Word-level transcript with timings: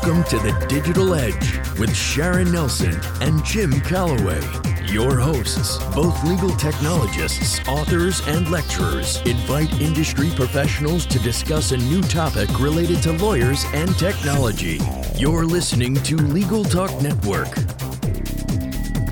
Welcome 0.00 0.22
to 0.24 0.38
the 0.38 0.66
Digital 0.68 1.12
Edge 1.12 1.58
with 1.76 1.92
Sharon 1.92 2.52
Nelson 2.52 3.00
and 3.20 3.44
Jim 3.44 3.80
Calloway. 3.80 4.40
Your 4.84 5.18
hosts, 5.18 5.84
both 5.92 6.22
legal 6.22 6.50
technologists, 6.50 7.58
authors, 7.66 8.20
and 8.28 8.48
lecturers, 8.48 9.20
invite 9.22 9.80
industry 9.80 10.30
professionals 10.36 11.04
to 11.06 11.18
discuss 11.18 11.72
a 11.72 11.76
new 11.76 12.00
topic 12.00 12.48
related 12.60 13.02
to 13.02 13.12
lawyers 13.14 13.64
and 13.74 13.92
technology. 13.98 14.78
You're 15.16 15.44
listening 15.44 15.94
to 16.04 16.16
Legal 16.16 16.62
Talk 16.62 16.92
Network. 17.02 17.52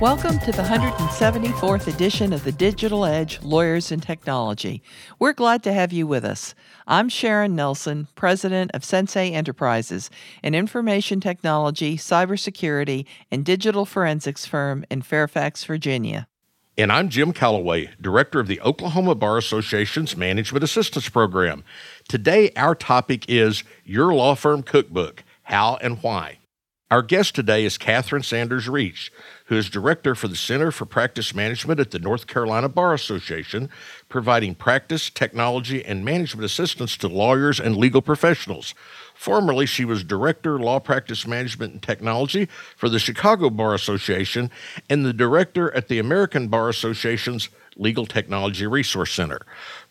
Welcome 0.00 0.38
to 0.40 0.52
the 0.52 0.62
174th 0.62 1.86
edition 1.86 2.34
of 2.34 2.44
the 2.44 2.52
Digital 2.52 3.06
Edge 3.06 3.40
Lawyers 3.42 3.90
and 3.90 4.02
Technology. 4.02 4.82
We're 5.18 5.32
glad 5.32 5.62
to 5.62 5.72
have 5.72 5.90
you 5.90 6.06
with 6.06 6.22
us. 6.22 6.54
I'm 6.86 7.08
Sharon 7.08 7.56
Nelson, 7.56 8.08
president 8.14 8.72
of 8.74 8.84
Sensei 8.84 9.30
Enterprises, 9.30 10.10
an 10.42 10.54
information 10.54 11.18
technology, 11.18 11.96
cybersecurity, 11.96 13.06
and 13.30 13.42
digital 13.42 13.86
forensics 13.86 14.44
firm 14.44 14.84
in 14.90 15.00
Fairfax, 15.00 15.64
Virginia. 15.64 16.28
And 16.76 16.92
I'm 16.92 17.08
Jim 17.08 17.32
Calloway, 17.32 17.88
director 17.98 18.38
of 18.38 18.48
the 18.48 18.60
Oklahoma 18.60 19.14
Bar 19.14 19.38
Association's 19.38 20.14
Management 20.14 20.62
Assistance 20.62 21.08
Program. 21.08 21.64
Today, 22.06 22.50
our 22.54 22.74
topic 22.74 23.24
is 23.30 23.64
Your 23.82 24.12
Law 24.12 24.34
Firm 24.34 24.62
Cookbook 24.62 25.24
How 25.44 25.76
and 25.76 26.02
Why. 26.02 26.40
Our 26.88 27.02
guest 27.02 27.34
today 27.34 27.64
is 27.64 27.78
Catherine 27.78 28.22
Sanders 28.22 28.68
Reach, 28.68 29.10
who 29.46 29.56
is 29.56 29.68
director 29.68 30.14
for 30.14 30.28
the 30.28 30.36
Center 30.36 30.70
for 30.70 30.86
Practice 30.86 31.34
Management 31.34 31.80
at 31.80 31.90
the 31.90 31.98
North 31.98 32.28
Carolina 32.28 32.68
Bar 32.68 32.94
Association, 32.94 33.70
providing 34.08 34.54
practice, 34.54 35.10
technology, 35.10 35.84
and 35.84 36.04
management 36.04 36.44
assistance 36.44 36.96
to 36.98 37.08
lawyers 37.08 37.58
and 37.58 37.76
legal 37.76 38.02
professionals. 38.02 38.72
Formerly, 39.16 39.66
she 39.66 39.84
was 39.84 40.04
Director, 40.04 40.60
Law 40.60 40.78
Practice 40.78 41.26
Management 41.26 41.72
and 41.72 41.82
Technology 41.82 42.46
for 42.76 42.88
the 42.88 43.00
Chicago 43.00 43.50
Bar 43.50 43.74
Association 43.74 44.48
and 44.88 45.04
the 45.04 45.12
Director 45.12 45.74
at 45.74 45.88
the 45.88 45.98
American 45.98 46.46
Bar 46.46 46.68
Association's 46.68 47.48
Legal 47.74 48.06
Technology 48.06 48.64
Resource 48.64 49.12
Center. 49.12 49.40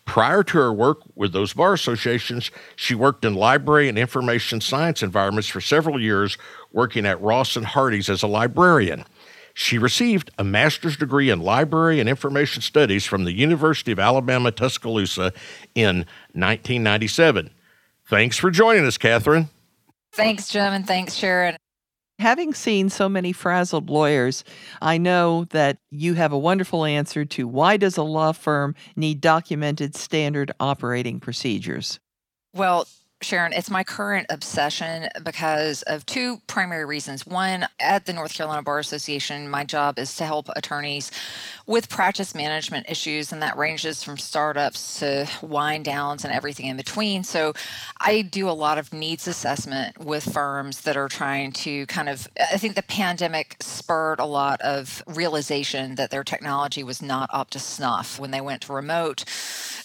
Prior 0.06 0.42
to 0.44 0.58
her 0.58 0.72
work 0.72 1.00
with 1.14 1.32
those 1.32 1.52
bar 1.52 1.74
associations, 1.74 2.50
she 2.76 2.94
worked 2.94 3.24
in 3.24 3.34
library 3.34 3.88
and 3.88 3.98
information 3.98 4.60
science 4.60 5.02
environments 5.02 5.48
for 5.48 5.60
several 5.60 6.00
years, 6.00 6.38
working 6.72 7.04
at 7.04 7.20
Ross 7.20 7.56
and 7.56 7.66
Hardies 7.66 8.08
as 8.08 8.22
a 8.22 8.26
librarian. 8.28 9.04
She 9.52 9.78
received 9.78 10.30
a 10.38 10.44
master's 10.44 10.96
degree 10.96 11.28
in 11.28 11.40
library 11.40 11.98
and 11.98 12.08
information 12.08 12.62
studies 12.62 13.04
from 13.04 13.24
the 13.24 13.32
University 13.32 13.90
of 13.90 13.98
Alabama 13.98 14.52
Tuscaloosa 14.52 15.32
in 15.74 16.06
1997. 16.34 17.50
Thanks 18.04 18.38
for 18.38 18.50
joining 18.50 18.84
us, 18.86 18.96
Catherine. 18.96 19.48
Thanks, 20.12 20.48
Jim, 20.48 20.72
and 20.72 20.86
thanks, 20.86 21.14
Sharon. 21.14 21.56
Having 22.18 22.54
seen 22.54 22.88
so 22.88 23.08
many 23.08 23.32
frazzled 23.32 23.90
lawyers, 23.90 24.42
I 24.80 24.96
know 24.96 25.44
that 25.50 25.78
you 25.90 26.14
have 26.14 26.32
a 26.32 26.38
wonderful 26.38 26.86
answer 26.86 27.26
to 27.26 27.46
why 27.46 27.76
does 27.76 27.98
a 27.98 28.02
law 28.02 28.32
firm 28.32 28.74
need 28.96 29.20
documented 29.20 29.94
standard 29.94 30.50
operating 30.58 31.20
procedures? 31.20 32.00
Well, 32.54 32.88
Sharon, 33.22 33.54
it's 33.54 33.70
my 33.70 33.82
current 33.82 34.26
obsession 34.28 35.08
because 35.24 35.82
of 35.82 36.04
two 36.04 36.40
primary 36.46 36.84
reasons. 36.84 37.26
One, 37.26 37.66
at 37.80 38.04
the 38.04 38.12
North 38.12 38.34
Carolina 38.34 38.62
Bar 38.62 38.78
Association, 38.78 39.48
my 39.48 39.64
job 39.64 39.98
is 39.98 40.14
to 40.16 40.26
help 40.26 40.50
attorneys 40.54 41.10
with 41.66 41.88
practice 41.88 42.34
management 42.34 42.90
issues, 42.90 43.32
and 43.32 43.40
that 43.40 43.56
ranges 43.56 44.04
from 44.04 44.18
startups 44.18 45.00
to 45.00 45.26
wind 45.40 45.86
downs 45.86 46.24
and 46.24 46.32
everything 46.32 46.66
in 46.66 46.76
between. 46.76 47.24
So 47.24 47.54
I 48.00 48.20
do 48.20 48.50
a 48.50 48.52
lot 48.52 48.76
of 48.76 48.92
needs 48.92 49.26
assessment 49.26 49.98
with 49.98 50.30
firms 50.30 50.82
that 50.82 50.98
are 50.98 51.08
trying 51.08 51.52
to 51.52 51.86
kind 51.86 52.10
of, 52.10 52.28
I 52.52 52.58
think 52.58 52.74
the 52.74 52.82
pandemic 52.82 53.56
spurred 53.60 54.20
a 54.20 54.26
lot 54.26 54.60
of 54.60 55.02
realization 55.06 55.94
that 55.94 56.10
their 56.10 56.22
technology 56.22 56.84
was 56.84 57.00
not 57.00 57.30
up 57.32 57.48
to 57.50 57.58
snuff 57.58 58.20
when 58.20 58.30
they 58.30 58.42
went 58.42 58.62
to 58.62 58.74
remote 58.74 59.24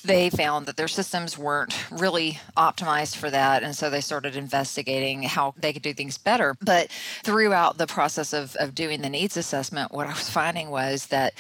they 0.04 0.30
found 0.30 0.66
that 0.66 0.78
their 0.78 0.88
systems 0.88 1.38
weren't 1.38 1.86
really 1.92 2.40
optimized 2.58 3.16
for 3.22 3.30
that. 3.30 3.64
And 3.64 3.76
so 3.76 3.90
they 3.90 4.02
started 4.02 4.36
investigating 4.36 5.24
how 5.24 5.54
they 5.58 5.72
could 5.72 5.82
do 5.82 5.94
things 5.94 6.18
better. 6.18 6.58
But 6.60 6.92
throughout 7.24 7.78
the 7.78 7.88
process 7.88 8.34
of, 8.34 8.56
of 8.58 8.76
doing 8.76 9.02
the 9.02 9.10
needs 9.10 9.38
assessment, 9.38 9.94
what 9.94 10.08
I 10.08 10.14
was 10.14 10.30
finding 10.30 10.70
was 10.70 11.06
that 11.08 11.34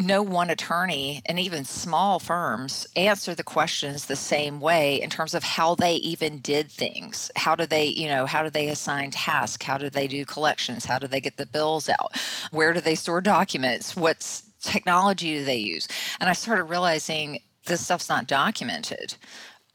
no 0.00 0.22
one 0.22 0.50
attorney 0.50 1.22
and 1.26 1.40
even 1.40 1.64
small 1.64 2.18
firms 2.18 2.86
answer 2.94 3.34
the 3.34 3.42
questions 3.42 4.04
the 4.04 4.16
same 4.16 4.60
way 4.60 5.00
in 5.00 5.10
terms 5.10 5.34
of 5.34 5.42
how 5.42 5.74
they 5.74 5.94
even 5.94 6.40
did 6.40 6.70
things 6.70 7.30
how 7.36 7.56
do 7.56 7.64
they 7.64 7.86
you 7.86 8.06
know 8.06 8.26
how 8.26 8.42
do 8.42 8.50
they 8.50 8.68
assign 8.68 9.10
tasks 9.10 9.64
how 9.64 9.78
do 9.78 9.88
they 9.88 10.06
do 10.06 10.26
collections 10.26 10.84
how 10.84 10.98
do 10.98 11.06
they 11.06 11.22
get 11.22 11.38
the 11.38 11.46
bills 11.46 11.88
out 11.88 12.14
where 12.50 12.74
do 12.74 12.82
they 12.82 12.94
store 12.94 13.22
documents 13.22 13.96
what's 13.96 14.42
technology 14.60 15.38
do 15.38 15.44
they 15.46 15.56
use 15.56 15.88
and 16.20 16.28
i 16.28 16.34
started 16.34 16.64
realizing 16.64 17.40
this 17.68 17.84
stuff's 17.84 18.08
not 18.08 18.26
documented. 18.26 19.14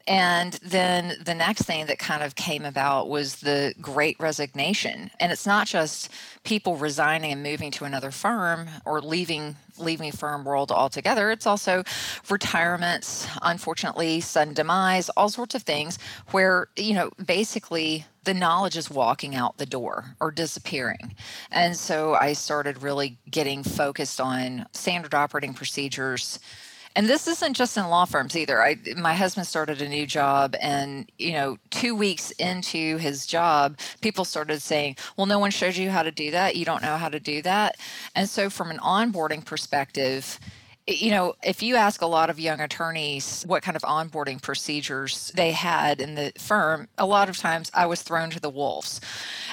And 0.06 0.54
then 0.62 1.16
the 1.24 1.34
next 1.34 1.62
thing 1.62 1.86
that 1.86 1.98
kind 1.98 2.22
of 2.22 2.34
came 2.34 2.64
about 2.64 3.08
was 3.08 3.36
the 3.36 3.74
great 3.80 4.20
resignation. 4.20 5.10
And 5.18 5.32
it's 5.32 5.46
not 5.46 5.66
just 5.66 6.10
people 6.44 6.76
resigning 6.76 7.32
and 7.32 7.42
moving 7.42 7.70
to 7.72 7.84
another 7.84 8.10
firm 8.10 8.68
or 8.84 9.00
leaving 9.00 9.56
leaving 9.76 10.12
firm 10.12 10.44
world 10.44 10.70
altogether. 10.70 11.30
It's 11.32 11.46
also 11.46 11.82
retirements, 12.30 13.26
unfortunately, 13.42 14.20
sudden 14.20 14.54
demise, 14.54 15.08
all 15.10 15.28
sorts 15.28 15.56
of 15.56 15.62
things 15.62 15.98
where, 16.30 16.68
you 16.76 16.94
know, 16.94 17.10
basically 17.24 18.06
the 18.22 18.34
knowledge 18.34 18.76
is 18.76 18.88
walking 18.90 19.34
out 19.34 19.58
the 19.58 19.66
door 19.66 20.16
or 20.20 20.30
disappearing. 20.30 21.14
And 21.50 21.76
so 21.76 22.14
I 22.14 22.34
started 22.34 22.82
really 22.82 23.18
getting 23.30 23.64
focused 23.64 24.20
on 24.20 24.66
standard 24.72 25.14
operating 25.14 25.54
procedures 25.54 26.38
and 26.96 27.08
this 27.08 27.26
isn't 27.28 27.54
just 27.54 27.76
in 27.76 27.88
law 27.88 28.04
firms 28.04 28.36
either. 28.36 28.62
I 28.62 28.76
my 28.96 29.14
husband 29.14 29.46
started 29.46 29.82
a 29.82 29.88
new 29.88 30.06
job 30.06 30.54
and, 30.60 31.10
you 31.18 31.32
know, 31.32 31.58
2 31.70 31.94
weeks 31.94 32.30
into 32.32 32.96
his 32.98 33.26
job, 33.26 33.78
people 34.00 34.24
started 34.24 34.62
saying, 34.62 34.96
"Well, 35.16 35.26
no 35.26 35.38
one 35.38 35.50
showed 35.50 35.76
you 35.76 35.90
how 35.90 36.02
to 36.02 36.12
do 36.12 36.30
that. 36.30 36.56
You 36.56 36.64
don't 36.64 36.82
know 36.82 36.96
how 36.96 37.08
to 37.08 37.20
do 37.20 37.42
that." 37.42 37.76
And 38.14 38.28
so 38.28 38.50
from 38.50 38.70
an 38.70 38.78
onboarding 38.78 39.44
perspective, 39.44 40.38
you 40.86 41.10
know, 41.10 41.34
if 41.42 41.62
you 41.62 41.76
ask 41.76 42.02
a 42.02 42.06
lot 42.06 42.28
of 42.28 42.38
young 42.38 42.60
attorneys 42.60 43.42
what 43.46 43.62
kind 43.62 43.74
of 43.74 43.82
onboarding 43.82 44.40
procedures 44.40 45.32
they 45.34 45.52
had 45.52 45.98
in 45.98 46.14
the 46.14 46.30
firm, 46.38 46.88
a 46.98 47.06
lot 47.06 47.30
of 47.30 47.38
times 47.38 47.70
I 47.72 47.86
was 47.86 48.02
thrown 48.02 48.28
to 48.30 48.40
the 48.40 48.50
wolves. 48.50 49.00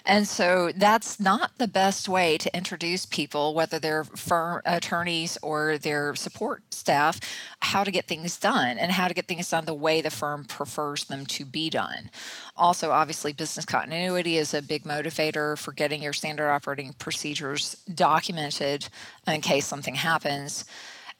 And 0.05 0.27
so 0.27 0.73
that's 0.75 1.21
not 1.21 1.57
the 1.57 1.69
best 1.69 2.09
way 2.09 2.37
to 2.37 2.53
introduce 2.55 3.05
people, 3.05 3.53
whether 3.53 3.79
they're 3.79 4.03
firm 4.03 4.61
attorneys 4.65 5.37
or 5.41 5.77
their 5.77 6.15
support 6.15 6.63
staff, 6.73 7.21
how 7.61 7.85
to 7.85 7.91
get 7.91 8.07
things 8.07 8.37
done 8.37 8.77
and 8.77 8.91
how 8.91 9.07
to 9.07 9.13
get 9.13 9.27
things 9.27 9.49
done 9.49 9.63
the 9.63 9.73
way 9.73 10.01
the 10.01 10.09
firm 10.09 10.43
prefers 10.43 11.05
them 11.05 11.25
to 11.27 11.45
be 11.45 11.69
done. 11.69 12.09
Also, 12.57 12.91
obviously, 12.91 13.31
business 13.31 13.65
continuity 13.65 14.35
is 14.35 14.53
a 14.53 14.61
big 14.61 14.83
motivator 14.83 15.57
for 15.57 15.71
getting 15.71 16.03
your 16.03 16.13
standard 16.13 16.49
operating 16.49 16.91
procedures 16.93 17.75
documented 17.95 18.89
in 19.27 19.39
case 19.39 19.65
something 19.65 19.95
happens. 19.95 20.65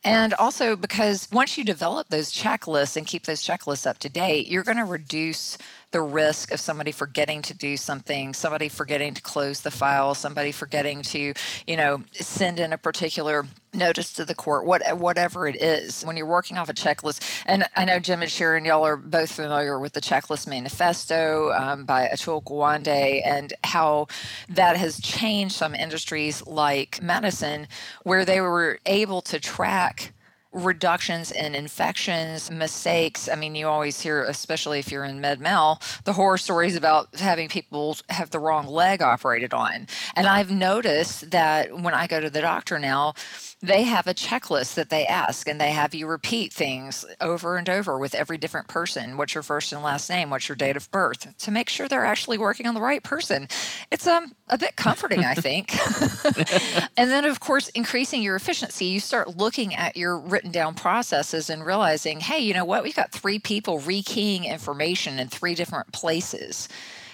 And 0.04 0.34
also 0.36 0.76
because 0.76 1.28
once 1.32 1.58
you 1.58 1.64
develop 1.64 2.10
those 2.10 2.32
checklists 2.32 2.98
and 2.98 3.06
keep 3.06 3.26
those 3.26 3.46
checklists 3.46 3.86
up 3.86 4.00
to 4.00 4.10
date, 4.10 4.48
you're 4.48 4.64
going 4.64 4.78
to 4.78 4.86
reduce 4.86 5.58
the 5.91 6.02
risk 6.02 6.52
of 6.52 6.59
somebody 6.59 6.91
forgetting 6.91 7.41
to 7.44 7.53
do 7.53 7.78
something, 7.78 8.34
somebody 8.34 8.69
forgetting 8.69 9.13
to 9.13 9.22
close 9.22 9.62
the 9.62 9.72
file, 9.72 10.16
somebody 10.16 10.52
forgetting 10.52 11.02
to, 11.02 11.34
you 11.68 11.78
know, 11.78 12.03
send 12.13 12.59
in 12.59 12.74
a 12.74 12.78
particular 12.78 13.46
notice 13.74 14.13
to 14.13 14.25
the 14.25 14.35
court, 14.35 14.66
what, 14.66 14.81
whatever 14.97 15.47
it 15.47 15.62
is. 15.62 16.03
When 16.03 16.18
you're 16.18 16.25
working 16.25 16.57
off 16.57 16.69
a 16.69 16.73
checklist, 16.73 17.22
and 17.46 17.66
I 17.76 17.85
know 17.85 17.99
Jim 17.99 18.22
and 18.22 18.32
Sharon, 18.32 18.66
y'all 18.66 18.85
are 18.85 18.97
both 18.97 19.32
familiar 19.32 19.79
with 19.79 19.93
the 19.93 20.02
Checklist 20.02 20.47
Manifesto 20.47 21.52
um, 21.52 21.85
by 21.85 22.08
Atul 22.08 22.44
Gawande 22.44 23.22
and 23.26 23.53
how 23.64 24.08
that 24.49 24.78
has 24.78 24.99
changed 24.99 25.55
some 25.55 25.76
industries 25.76 26.46
like 26.46 27.02
medicine, 27.02 27.67
where 28.03 28.26
they 28.26 28.41
were 28.41 28.79
able 28.85 29.22
to 29.22 29.40
track 29.40 30.14
reductions 30.52 31.32
in 31.32 31.56
infections, 31.56 32.52
mistakes. 32.52 33.30
I 33.30 33.36
mean, 33.36 33.56
you 33.56 33.68
always 33.68 34.02
hear, 34.02 34.24
especially 34.24 34.80
if 34.80 34.92
you're 34.92 35.06
in 35.06 35.22
med 35.22 35.40
mal, 35.40 35.82
the 36.03 36.14
horror 36.14 36.38
stories 36.38 36.76
about 36.76 37.16
having 37.16 37.48
people 37.48 37.98
have 38.09 38.32
the 38.32 38.40
wrong 38.40 38.68
leg 38.68 39.02
operated 39.02 39.53
on. 39.53 39.88
And 40.16 40.28
I've 40.28 40.52
noticed 40.52 41.32
that 41.32 41.80
when 41.80 41.94
I 41.94 42.08
go 42.08 42.20
to 42.20 42.30
the 42.30 42.42
doctor 42.42 42.80
now, 42.80 43.14
they 43.61 43.84
have 43.84 44.08
a 44.08 44.13
checklist 44.13 44.73
that 44.73 44.90
they 44.90 45.05
ask 45.05 45.47
and 45.47 45.61
they 45.61 45.72
have 45.72 45.93
you 45.93 46.08
repeat 46.08 46.52
things 46.52 47.05
over 47.19 47.58
and 47.58 47.69
over 47.69 47.97
with 47.99 48.16
every 48.16 48.37
different 48.37 48.67
person. 48.67 49.17
What's 49.17 49.35
your 49.35 49.43
first 49.43 49.72
and 49.72 49.84
last 49.84 50.09
name? 50.09 50.31
What's 50.31 50.49
your 50.49 50.55
date 50.55 50.75
of 50.75 50.90
birth? 50.90 51.37
To 51.37 51.52
make 51.52 51.69
sure 51.69 51.87
they're 51.87 52.05
actually 52.05 52.40
working 52.40 52.66
on 52.66 52.73
the 52.73 52.81
right 52.81 53.03
person. 53.03 53.47
It's 53.91 54.08
um, 54.08 54.34
a 54.47 54.58
bit 54.58 54.75
comforting 54.75 55.23
i 55.23 55.35
think. 55.35 55.72
And 56.97 57.09
then 57.09 57.25
of 57.25 57.40
course 57.40 57.69
increasing 57.69 58.22
your 58.23 58.35
efficiency. 58.35 58.85
You 58.85 58.99
start 58.99 59.37
looking 59.37 59.75
at 59.75 59.96
your 59.96 60.17
written 60.17 60.52
down 60.52 60.73
processes 60.73 61.49
and 61.49 61.66
realizing 61.66 62.19
hey 62.19 62.40
you 62.40 62.53
know 62.53 62.66
what? 62.66 62.84
We've 62.84 62.96
got 62.96 63.11
three 63.11 63.40
people 63.40 63.79
rekeying 63.79 64.46
information 64.46 65.19
in 65.19 65.28
three 65.28 65.55
different 65.55 65.91
places 65.91 66.67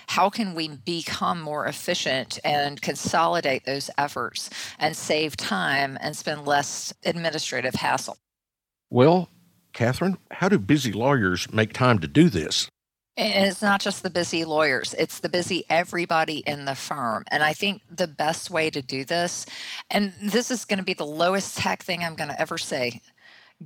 how 0.07 0.30
can 0.30 0.56
we 0.56 0.69
become 0.69 1.42
more 1.42 1.65
efficient 1.65 2.39
and 2.44 2.81
consolidate 2.81 3.65
those 3.65 3.89
efforts 3.98 4.50
and 4.80 4.95
save 4.95 5.38
time 5.38 5.98
and 6.01 6.15
spend 6.15 6.45
less 6.45 6.94
administrative 7.06 7.75
hassle? 7.75 8.18
Well, 8.89 9.30
Catherine, 9.74 10.18
how 10.31 10.50
do 10.50 10.57
busy 10.57 10.92
lawyers 10.92 11.51
make 11.54 11.74
time 11.74 12.00
to 12.00 12.07
do 12.07 12.30
this? 12.30 12.69
And 13.18 13.48
it's 13.48 13.63
not 13.63 13.81
just 13.81 14.04
the 14.04 14.12
busy 14.12 14.45
lawyers, 14.45 14.94
it's 14.98 15.19
the 15.19 15.30
busy 15.30 15.65
everybody 15.69 16.38
in 16.45 16.65
the 16.65 16.75
firm. 16.75 17.24
And 17.31 17.44
I 17.44 17.54
think 17.54 17.81
the 17.89 18.07
best 18.07 18.51
way 18.51 18.69
to 18.69 18.81
do 18.81 19.04
this, 19.06 19.45
and 19.89 20.13
this 20.21 20.51
is 20.51 20.65
going 20.65 20.77
to 20.77 20.86
be 20.86 20.94
the 20.94 21.06
lowest 21.06 21.57
tech 21.57 21.83
thing 21.83 22.04
I'm 22.04 22.15
going 22.15 22.30
to 22.30 22.39
ever 22.39 22.57
say 22.57 23.01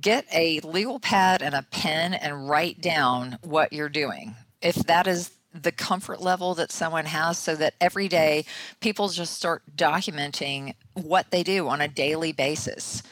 get 0.00 0.26
a 0.32 0.58
legal 0.60 0.98
pad 0.98 1.42
and 1.42 1.54
a 1.54 1.66
pen 1.70 2.14
and 2.14 2.48
write 2.48 2.80
down 2.80 3.38
what 3.42 3.74
you're 3.74 3.90
doing. 3.90 4.34
If 4.62 4.76
that 4.86 5.06
is 5.06 5.30
the 5.54 5.72
comfort 5.72 6.20
level 6.20 6.54
that 6.54 6.72
someone 6.72 7.06
has, 7.06 7.38
so 7.38 7.54
that 7.56 7.74
every 7.80 8.08
day 8.08 8.44
people 8.80 9.08
just 9.08 9.34
start 9.34 9.62
documenting 9.76 10.74
what 10.94 11.30
they 11.30 11.42
do 11.42 11.68
on 11.68 11.80
a 11.80 11.88
daily 11.88 12.32
basis. 12.32 13.02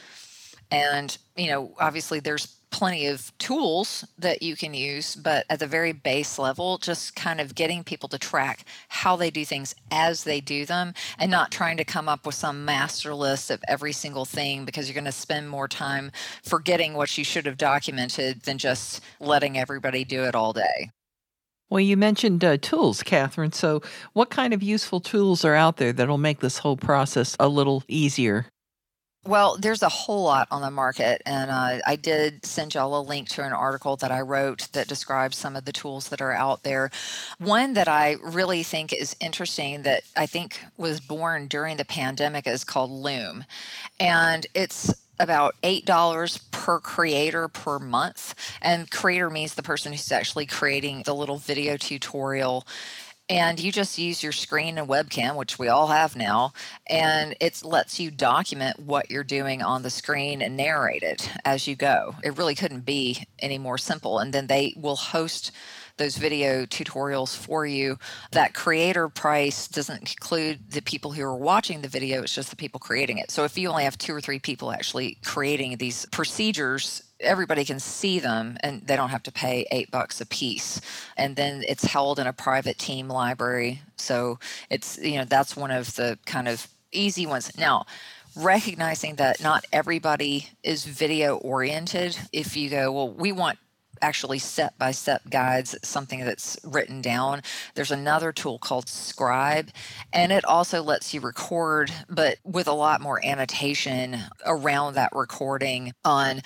And, 0.71 1.17
you 1.35 1.47
know, 1.47 1.73
obviously 1.79 2.19
there's 2.19 2.57
plenty 2.71 3.05
of 3.05 3.37
tools 3.37 4.05
that 4.17 4.41
you 4.41 4.55
can 4.55 4.73
use, 4.73 5.15
but 5.15 5.45
at 5.49 5.59
the 5.59 5.67
very 5.67 5.91
base 5.91 6.39
level, 6.39 6.77
just 6.77 7.15
kind 7.15 7.41
of 7.41 7.53
getting 7.53 7.83
people 7.83 8.07
to 8.09 8.17
track 8.17 8.65
how 8.87 9.15
they 9.17 9.29
do 9.29 9.43
things 9.43 9.75
as 9.91 10.23
they 10.23 10.39
do 10.39 10.65
them 10.65 10.93
and 11.19 11.29
not 11.29 11.51
trying 11.51 11.75
to 11.77 11.83
come 11.83 12.07
up 12.07 12.25
with 12.25 12.33
some 12.33 12.63
master 12.63 13.13
list 13.13 13.51
of 13.51 13.61
every 13.67 13.91
single 13.91 14.25
thing 14.25 14.63
because 14.63 14.87
you're 14.87 14.93
going 14.93 15.03
to 15.03 15.11
spend 15.11 15.49
more 15.49 15.67
time 15.67 16.11
forgetting 16.43 16.93
what 16.93 17.17
you 17.17 17.25
should 17.25 17.45
have 17.45 17.57
documented 17.57 18.41
than 18.43 18.57
just 18.57 19.01
letting 19.19 19.57
everybody 19.57 20.05
do 20.05 20.23
it 20.23 20.33
all 20.33 20.53
day. 20.53 20.89
Well, 21.71 21.79
you 21.79 21.95
mentioned 21.95 22.43
uh, 22.43 22.57
tools, 22.57 23.01
Catherine. 23.01 23.53
So, 23.53 23.81
what 24.11 24.29
kind 24.29 24.53
of 24.53 24.61
useful 24.61 24.99
tools 24.99 25.45
are 25.45 25.55
out 25.55 25.77
there 25.77 25.93
that'll 25.93 26.17
make 26.17 26.41
this 26.41 26.57
whole 26.57 26.75
process 26.75 27.37
a 27.39 27.47
little 27.47 27.81
easier? 27.87 28.47
Well, 29.25 29.55
there's 29.57 29.81
a 29.81 29.87
whole 29.87 30.23
lot 30.23 30.49
on 30.51 30.61
the 30.63 30.71
market, 30.71 31.21
and 31.25 31.49
uh, 31.49 31.79
I 31.87 31.95
did 31.95 32.45
send 32.45 32.73
y'all 32.73 32.99
a 32.99 33.01
link 33.01 33.29
to 33.29 33.43
an 33.45 33.53
article 33.53 33.95
that 33.97 34.11
I 34.11 34.19
wrote 34.19 34.67
that 34.73 34.89
describes 34.89 35.37
some 35.37 35.55
of 35.55 35.63
the 35.63 35.71
tools 35.71 36.09
that 36.09 36.21
are 36.21 36.33
out 36.33 36.63
there. 36.63 36.91
One 37.37 37.73
that 37.75 37.87
I 37.87 38.17
really 38.21 38.63
think 38.63 38.91
is 38.91 39.15
interesting 39.21 39.83
that 39.83 40.03
I 40.17 40.25
think 40.25 40.59
was 40.75 40.99
born 40.99 41.47
during 41.47 41.77
the 41.77 41.85
pandemic 41.85 42.47
is 42.47 42.65
called 42.65 42.91
Loom, 42.91 43.45
and 43.97 44.45
it's 44.53 44.93
about 45.21 45.55
$8 45.63 46.51
per 46.51 46.79
creator 46.79 47.47
per 47.47 47.79
month. 47.79 48.35
And 48.61 48.89
creator 48.89 49.29
means 49.29 49.53
the 49.53 49.63
person 49.63 49.91
who's 49.91 50.11
actually 50.11 50.47
creating 50.47 51.03
the 51.05 51.15
little 51.15 51.37
video 51.37 51.77
tutorial. 51.77 52.65
And 53.29 53.61
you 53.61 53.71
just 53.71 53.97
use 53.97 54.21
your 54.21 54.33
screen 54.33 54.77
and 54.77 54.89
webcam 54.89 55.35
which 55.35 55.57
we 55.57 55.69
all 55.69 55.87
have 55.87 56.17
now 56.17 56.51
and 56.85 57.33
it 57.39 57.63
lets 57.63 57.97
you 57.97 58.11
document 58.11 58.77
what 58.77 59.09
you're 59.09 59.23
doing 59.23 59.61
on 59.61 59.83
the 59.83 59.89
screen 59.89 60.41
and 60.41 60.57
narrate 60.57 61.03
it 61.03 61.29
as 61.45 61.65
you 61.65 61.77
go. 61.77 62.15
It 62.25 62.37
really 62.37 62.55
couldn't 62.55 62.83
be 62.83 63.25
any 63.39 63.57
more 63.57 63.77
simple. 63.77 64.19
And 64.19 64.33
then 64.33 64.47
they 64.47 64.73
will 64.75 64.97
host 64.97 65.51
those 66.01 66.17
video 66.17 66.65
tutorials 66.65 67.35
for 67.35 67.65
you. 67.65 67.99
That 68.31 68.55
creator 68.55 69.07
price 69.07 69.67
doesn't 69.67 69.99
include 69.99 70.71
the 70.71 70.81
people 70.81 71.11
who 71.11 71.23
are 71.23 71.35
watching 71.35 71.81
the 71.81 71.87
video, 71.87 72.23
it's 72.23 72.33
just 72.33 72.49
the 72.49 72.55
people 72.55 72.79
creating 72.79 73.19
it. 73.19 73.29
So 73.29 73.43
if 73.43 73.55
you 73.55 73.69
only 73.69 73.83
have 73.83 73.99
two 73.99 74.15
or 74.15 74.19
three 74.19 74.39
people 74.39 74.71
actually 74.71 75.17
creating 75.23 75.77
these 75.77 76.07
procedures, 76.07 77.03
everybody 77.19 77.63
can 77.63 77.79
see 77.79 78.17
them 78.17 78.57
and 78.61 78.81
they 78.87 78.95
don't 78.95 79.09
have 79.09 79.21
to 79.23 79.31
pay 79.31 79.67
eight 79.71 79.91
bucks 79.91 80.19
a 80.21 80.25
piece 80.25 80.81
and 81.17 81.35
then 81.35 81.63
it's 81.67 81.83
held 81.83 82.17
in 82.17 82.25
a 82.25 82.33
private 82.33 82.79
team 82.79 83.07
library 83.07 83.79
so 83.95 84.39
it's 84.71 84.97
you 84.97 85.19
know 85.19 85.25
that's 85.25 85.55
one 85.55 85.69
of 85.69 85.95
the 85.97 86.17
kind 86.25 86.47
of 86.47 86.67
easy 86.91 87.27
ones 87.27 87.55
now 87.59 87.85
recognizing 88.35 89.17
that 89.17 89.39
not 89.39 89.63
everybody 89.71 90.49
is 90.63 90.83
video 90.83 91.37
oriented 91.37 92.17
if 92.33 92.57
you 92.57 92.71
go 92.71 92.91
well 92.91 93.11
we 93.11 93.31
want 93.31 93.59
actually 94.01 94.39
step 94.39 94.77
by 94.77 94.91
step 94.91 95.21
guides, 95.29 95.75
something 95.83 96.23
that's 96.23 96.57
written 96.63 97.01
down. 97.01 97.41
There's 97.75 97.91
another 97.91 98.31
tool 98.31 98.59
called 98.59 98.89
Scribe, 98.89 99.69
and 100.13 100.31
it 100.31 100.45
also 100.45 100.81
lets 100.81 101.13
you 101.13 101.21
record, 101.21 101.91
but 102.09 102.37
with 102.43 102.67
a 102.67 102.73
lot 102.73 103.01
more 103.01 103.23
annotation 103.25 104.17
around 104.45 104.95
that 104.95 105.11
recording 105.13 105.93
on 106.03 106.41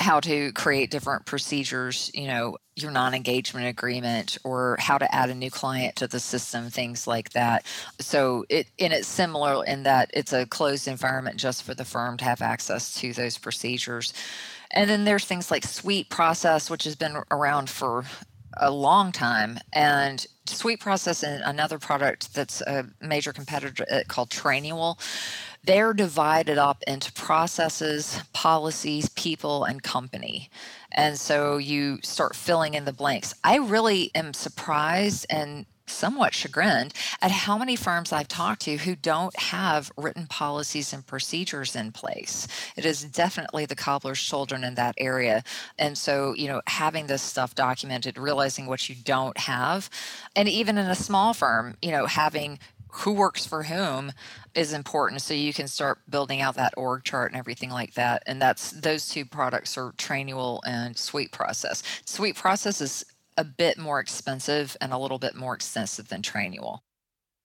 how 0.00 0.20
to 0.20 0.52
create 0.52 0.90
different 0.90 1.26
procedures, 1.26 2.10
you 2.14 2.26
know, 2.26 2.56
your 2.76 2.90
non 2.90 3.14
engagement 3.14 3.66
agreement 3.66 4.38
or 4.44 4.76
how 4.78 4.98
to 4.98 5.14
add 5.14 5.30
a 5.30 5.34
new 5.34 5.50
client 5.50 5.96
to 5.96 6.06
the 6.06 6.20
system, 6.20 6.70
things 6.70 7.06
like 7.06 7.30
that. 7.30 7.66
So 8.00 8.44
it 8.48 8.68
and 8.78 8.92
it's 8.92 9.08
similar 9.08 9.64
in 9.64 9.82
that 9.82 10.10
it's 10.14 10.32
a 10.32 10.46
closed 10.46 10.88
environment 10.88 11.36
just 11.36 11.62
for 11.64 11.74
the 11.74 11.84
firm 11.84 12.16
to 12.18 12.24
have 12.24 12.42
access 12.42 12.94
to 13.00 13.12
those 13.12 13.38
procedures. 13.38 14.12
And 14.70 14.88
then 14.88 15.04
there's 15.04 15.24
things 15.24 15.50
like 15.50 15.64
Sweet 15.64 16.10
Process, 16.10 16.70
which 16.70 16.84
has 16.84 16.96
been 16.96 17.16
around 17.30 17.70
for 17.70 18.04
a 18.56 18.70
long 18.70 19.12
time. 19.12 19.58
And 19.72 20.26
Sweet 20.46 20.80
Process 20.80 21.22
and 21.22 21.42
another 21.44 21.78
product 21.78 22.34
that's 22.34 22.60
a 22.62 22.86
major 23.00 23.32
competitor 23.32 23.84
uh, 23.90 24.00
called 24.08 24.30
Trainual, 24.30 24.98
they're 25.64 25.92
divided 25.92 26.58
up 26.58 26.82
into 26.86 27.12
processes, 27.12 28.20
policies, 28.32 29.08
people, 29.10 29.64
and 29.64 29.82
company. 29.82 30.50
And 30.92 31.18
so 31.18 31.58
you 31.58 31.98
start 32.02 32.34
filling 32.34 32.74
in 32.74 32.84
the 32.84 32.92
blanks. 32.92 33.34
I 33.44 33.56
really 33.56 34.10
am 34.14 34.32
surprised 34.32 35.26
and 35.28 35.66
somewhat 35.90 36.34
chagrined 36.34 36.94
at 37.20 37.30
how 37.30 37.58
many 37.58 37.76
firms 37.76 38.12
I've 38.12 38.28
talked 38.28 38.62
to 38.62 38.76
who 38.76 38.96
don't 38.96 39.36
have 39.38 39.90
written 39.96 40.26
policies 40.26 40.92
and 40.92 41.06
procedures 41.06 41.74
in 41.76 41.92
place. 41.92 42.46
It 42.76 42.84
is 42.84 43.04
definitely 43.04 43.66
the 43.66 43.76
cobbler's 43.76 44.20
children 44.20 44.64
in 44.64 44.74
that 44.74 44.94
area. 44.98 45.42
And 45.78 45.96
so, 45.96 46.34
you 46.34 46.48
know, 46.48 46.62
having 46.66 47.06
this 47.06 47.22
stuff 47.22 47.54
documented, 47.54 48.18
realizing 48.18 48.66
what 48.66 48.88
you 48.88 48.94
don't 48.94 49.38
have, 49.38 49.90
and 50.36 50.48
even 50.48 50.78
in 50.78 50.86
a 50.86 50.94
small 50.94 51.34
firm, 51.34 51.76
you 51.82 51.90
know, 51.90 52.06
having 52.06 52.58
who 52.90 53.12
works 53.12 53.44
for 53.44 53.64
whom 53.64 54.12
is 54.54 54.72
important 54.72 55.20
so 55.20 55.34
you 55.34 55.52
can 55.52 55.68
start 55.68 55.98
building 56.08 56.40
out 56.40 56.56
that 56.56 56.74
org 56.76 57.04
chart 57.04 57.30
and 57.30 57.38
everything 57.38 57.70
like 57.70 57.94
that 57.94 58.22
and 58.26 58.40
that's 58.40 58.70
those 58.72 59.08
two 59.08 59.24
products 59.24 59.76
are 59.76 59.92
trainual 59.92 60.60
and 60.66 60.96
sweet 60.96 61.30
process 61.30 61.82
sweet 62.04 62.34
process 62.34 62.80
is 62.80 63.04
a 63.38 63.44
bit 63.44 63.78
more 63.78 64.00
expensive 64.00 64.76
and 64.80 64.92
a 64.92 64.98
little 64.98 65.18
bit 65.18 65.34
more 65.34 65.54
extensive 65.54 66.08
than 66.08 66.20
Trainual. 66.20 66.80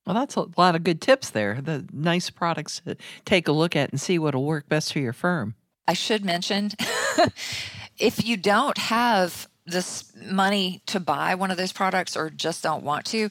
Well, 0.06 0.16
that's 0.16 0.36
a 0.36 0.48
lot 0.58 0.76
of 0.76 0.84
good 0.84 1.00
tips 1.00 1.30
there. 1.30 1.62
The 1.62 1.86
nice 1.94 2.30
products 2.30 2.82
to 2.82 2.98
take 3.24 3.48
a 3.48 3.54
look 3.54 3.76
at 3.76 3.92
and 3.92 4.02
see 4.02 4.20
what'll 4.20 4.44
work 4.44 4.68
best 4.68 4.92
for 4.92 5.00
your 5.00 5.14
firm. 5.14 5.56
I 5.88 5.94
should 5.94 6.26
mention 6.26 6.72
if 7.98 8.26
you 8.26 8.36
don't 8.36 8.78
have 8.78 9.48
this 9.66 10.12
money 10.22 10.82
to 10.88 11.00
buy 11.00 11.36
one 11.36 11.52
of 11.52 11.58
those 11.58 11.72
products 11.72 12.18
or 12.18 12.30
just 12.30 12.64
don't 12.64 12.84
want 12.84 13.06
to, 13.06 13.30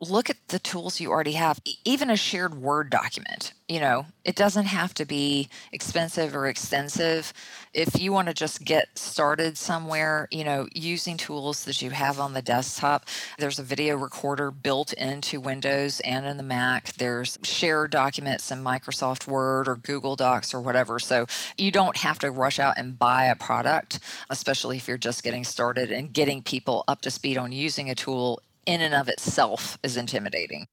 look 0.00 0.28
at 0.30 0.36
the 0.48 0.58
tools 0.58 1.00
you 1.00 1.10
already 1.10 1.32
have, 1.32 1.60
even 1.84 2.10
a 2.10 2.16
shared 2.16 2.54
Word 2.54 2.90
document. 2.90 3.52
You 3.68 3.80
know, 3.80 4.06
it 4.24 4.36
doesn't 4.36 4.66
have 4.66 4.92
to 4.94 5.06
be 5.06 5.48
expensive 5.72 6.36
or 6.36 6.46
extensive. 6.46 7.32
If 7.72 7.98
you 7.98 8.12
want 8.12 8.28
to 8.28 8.34
just 8.34 8.62
get 8.64 8.98
started 8.98 9.56
somewhere, 9.56 10.28
you 10.30 10.44
know, 10.44 10.68
using 10.74 11.16
tools 11.16 11.64
that 11.64 11.80
you 11.80 11.90
have 11.90 12.20
on 12.20 12.34
the 12.34 12.42
desktop, 12.42 13.06
there's 13.38 13.58
a 13.58 13.62
video 13.62 13.96
recorder 13.96 14.50
built 14.50 14.92
into 14.92 15.40
Windows 15.40 16.00
and 16.00 16.26
in 16.26 16.36
the 16.36 16.42
Mac. 16.42 16.92
There's 16.94 17.38
shared 17.42 17.90
documents 17.90 18.50
in 18.50 18.62
Microsoft 18.62 19.26
Word 19.26 19.66
or 19.66 19.76
Google 19.76 20.14
Docs 20.14 20.52
or 20.52 20.60
whatever. 20.60 20.98
So 20.98 21.26
you 21.56 21.70
don't 21.70 21.96
have 21.96 22.18
to 22.18 22.30
rush 22.30 22.58
out 22.58 22.74
and 22.76 22.98
buy 22.98 23.24
a 23.26 23.36
product, 23.36 24.00
especially 24.28 24.76
if 24.76 24.86
you're 24.86 24.98
just 24.98 25.22
getting 25.22 25.44
started 25.44 25.90
and 25.90 26.12
getting 26.12 26.42
people 26.42 26.84
up 26.86 27.00
to 27.02 27.10
speed 27.10 27.38
on 27.38 27.50
using 27.50 27.88
a 27.88 27.94
tool 27.94 28.42
in 28.66 28.80
and 28.80 28.94
of 28.94 29.08
itself 29.08 29.78
is 29.82 29.96
intimidating. 29.96 30.66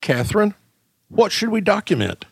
Catherine, 0.00 0.54
what 1.08 1.32
should 1.32 1.48
we 1.48 1.60
document? 1.60 2.24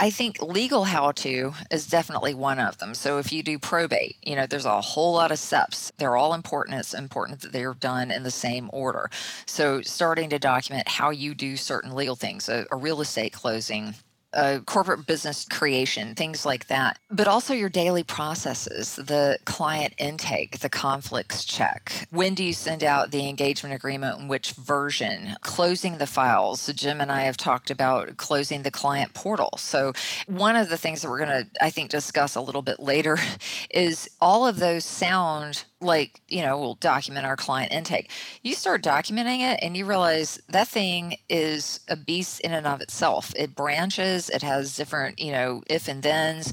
I 0.00 0.10
think 0.10 0.40
legal 0.40 0.84
how 0.84 1.10
to 1.12 1.54
is 1.72 1.88
definitely 1.88 2.32
one 2.32 2.60
of 2.60 2.78
them. 2.78 2.94
So 2.94 3.18
if 3.18 3.32
you 3.32 3.42
do 3.42 3.58
probate, 3.58 4.16
you 4.22 4.36
know, 4.36 4.46
there's 4.46 4.64
a 4.64 4.80
whole 4.80 5.14
lot 5.14 5.32
of 5.32 5.40
steps. 5.40 5.90
They're 5.98 6.16
all 6.16 6.34
important. 6.34 6.78
It's 6.78 6.94
important 6.94 7.40
that 7.40 7.50
they're 7.50 7.74
done 7.74 8.12
in 8.12 8.22
the 8.22 8.30
same 8.30 8.70
order. 8.72 9.10
So 9.46 9.82
starting 9.82 10.30
to 10.30 10.38
document 10.38 10.86
how 10.86 11.10
you 11.10 11.34
do 11.34 11.56
certain 11.56 11.96
legal 11.96 12.14
things, 12.14 12.48
a, 12.48 12.64
a 12.70 12.76
real 12.76 13.00
estate 13.00 13.32
closing, 13.32 13.94
uh, 14.38 14.60
corporate 14.60 15.06
business 15.06 15.44
creation, 15.44 16.14
things 16.14 16.46
like 16.46 16.68
that, 16.68 16.98
but 17.10 17.26
also 17.26 17.52
your 17.54 17.68
daily 17.68 18.04
processes, 18.04 18.96
the 18.96 19.38
client 19.44 19.94
intake, 19.98 20.60
the 20.60 20.68
conflicts 20.68 21.44
check. 21.44 22.06
When 22.10 22.34
do 22.34 22.44
you 22.44 22.52
send 22.52 22.84
out 22.84 23.10
the 23.10 23.28
engagement 23.28 23.74
agreement 23.74 24.20
and 24.20 24.30
which 24.30 24.52
version? 24.52 25.34
Closing 25.42 25.98
the 25.98 26.06
files. 26.06 26.60
So 26.60 26.72
Jim 26.72 27.00
and 27.00 27.10
I 27.10 27.22
have 27.22 27.36
talked 27.36 27.70
about 27.70 28.16
closing 28.16 28.62
the 28.62 28.70
client 28.70 29.12
portal. 29.14 29.50
So, 29.56 29.92
one 30.26 30.54
of 30.56 30.68
the 30.68 30.76
things 30.76 31.02
that 31.02 31.08
we're 31.08 31.24
going 31.24 31.44
to, 31.44 31.46
I 31.60 31.70
think, 31.70 31.90
discuss 31.90 32.36
a 32.36 32.40
little 32.40 32.62
bit 32.62 32.78
later 32.78 33.18
is 33.70 34.08
all 34.20 34.46
of 34.46 34.58
those 34.58 34.84
sound 34.84 35.64
like, 35.80 36.20
you 36.28 36.42
know, 36.42 36.58
we'll 36.58 36.74
document 36.74 37.26
our 37.26 37.36
client 37.36 37.72
intake. 37.72 38.10
You 38.42 38.54
start 38.54 38.82
documenting 38.82 39.40
it 39.40 39.60
and 39.62 39.76
you 39.76 39.86
realize 39.86 40.40
that 40.48 40.68
thing 40.68 41.16
is 41.28 41.80
a 41.88 41.96
beast 41.96 42.40
in 42.40 42.52
and 42.52 42.66
of 42.66 42.80
itself. 42.80 43.32
It 43.36 43.54
branches, 43.54 44.28
it 44.28 44.42
has 44.42 44.76
different, 44.76 45.20
you 45.20 45.32
know, 45.32 45.62
if 45.68 45.88
and 45.88 46.02
thens. 46.02 46.52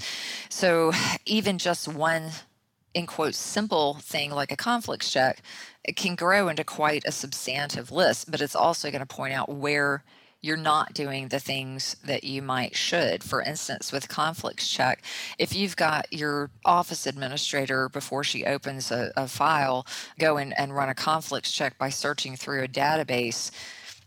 So 0.49 0.91
even 1.25 1.57
just 1.57 1.87
one 1.87 2.31
in 2.93 3.05
quotes 3.05 3.37
simple 3.37 3.95
thing 3.95 4.31
like 4.31 4.51
a 4.51 4.55
conflicts 4.55 5.11
check 5.11 5.41
it 5.85 5.95
can 5.95 6.15
grow 6.15 6.47
into 6.47 6.63
quite 6.63 7.03
a 7.05 7.11
substantive 7.11 7.91
list, 7.91 8.31
but 8.31 8.41
it's 8.41 8.55
also 8.55 8.89
going 8.89 9.05
to 9.05 9.05
point 9.05 9.33
out 9.33 9.49
where 9.49 10.03
you're 10.45 10.55
not 10.55 10.93
doing 10.93 11.29
the 11.29 11.39
things 11.39 11.95
that 12.05 12.23
you 12.23 12.39
might 12.39 12.75
should. 12.75 13.23
For 13.23 13.41
instance, 13.41 13.91
with 13.91 14.07
conflicts 14.07 14.69
check, 14.69 15.01
if 15.39 15.55
you've 15.55 15.75
got 15.75 16.05
your 16.13 16.51
office 16.63 17.07
administrator 17.07 17.89
before 17.89 18.23
she 18.23 18.45
opens 18.45 18.91
a, 18.91 19.11
a 19.17 19.27
file 19.27 19.87
go 20.19 20.37
in 20.37 20.53
and 20.53 20.75
run 20.75 20.89
a 20.89 20.93
conflicts 20.93 21.51
check 21.51 21.79
by 21.79 21.89
searching 21.89 22.35
through 22.35 22.63
a 22.63 22.67
database, 22.67 23.49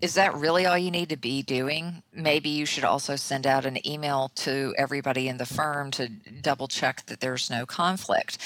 is 0.00 0.14
that 0.14 0.32
really 0.36 0.64
all 0.64 0.78
you 0.78 0.92
need 0.92 1.08
to 1.08 1.16
be 1.16 1.42
doing? 1.42 2.04
Maybe 2.12 2.50
you 2.50 2.66
should 2.66 2.84
also 2.84 3.16
send 3.16 3.44
out 3.44 3.66
an 3.66 3.84
email 3.84 4.30
to 4.36 4.72
everybody 4.78 5.26
in 5.26 5.38
the 5.38 5.46
firm 5.46 5.90
to 5.92 6.08
double 6.08 6.68
check 6.68 7.04
that 7.06 7.18
there's 7.18 7.50
no 7.50 7.66
conflict. 7.66 8.38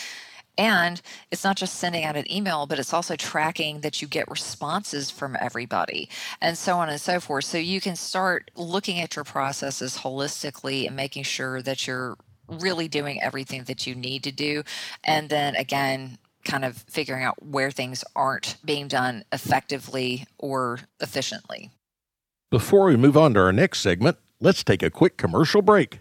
And 0.59 1.01
it's 1.31 1.45
not 1.45 1.57
just 1.57 1.77
sending 1.77 2.05
out 2.05 2.17
an 2.17 2.31
email, 2.31 2.67
but 2.67 2.79
it's 2.79 2.93
also 2.93 3.17
tracking 3.17 3.81
that 3.81 4.03
you 4.03 4.09
get 4.09 4.31
responses 4.31 5.11
from 5.11 5.37
everybody 5.41 6.09
and 6.41 6.59
so 6.59 6.79
on 6.79 6.89
and 6.89 7.01
so 7.01 7.21
forth. 7.21 7.45
So 7.45 7.59
you 7.59 7.81
can 7.81 7.97
start 7.97 8.51
looking 8.55 9.01
at 9.01 9.17
your 9.17 9.25
processes 9.25 9.99
holistically 9.99 10.87
and 10.87 10.95
making 10.95 11.23
sure 11.23 11.63
that 11.63 11.87
you're 11.87 12.17
really 12.49 12.89
doing 12.89 13.23
everything 13.23 13.65
that 13.65 13.87
you 13.87 13.95
need 13.95 14.23
to 14.25 14.33
do. 14.33 14.63
And 15.05 15.31
then 15.31 15.57
again, 15.57 16.19
kind 16.45 16.65
of 16.65 16.77
figuring 16.89 17.23
out 17.23 17.43
where 17.43 17.71
things 17.71 18.05
aren't 18.15 18.57
being 18.65 18.89
done 18.89 19.25
effectively 19.33 20.27
or 20.39 20.81
efficiently. 21.01 21.71
Before 22.51 22.87
we 22.87 22.97
move 22.97 23.17
on 23.17 23.33
to 23.35 23.41
our 23.41 23.53
next 23.53 23.81
segment, 23.81 24.19
let's 24.41 24.63
take 24.63 24.83
a 24.83 24.91
quick 24.91 25.17
commercial 25.17 25.63
break. 25.63 26.01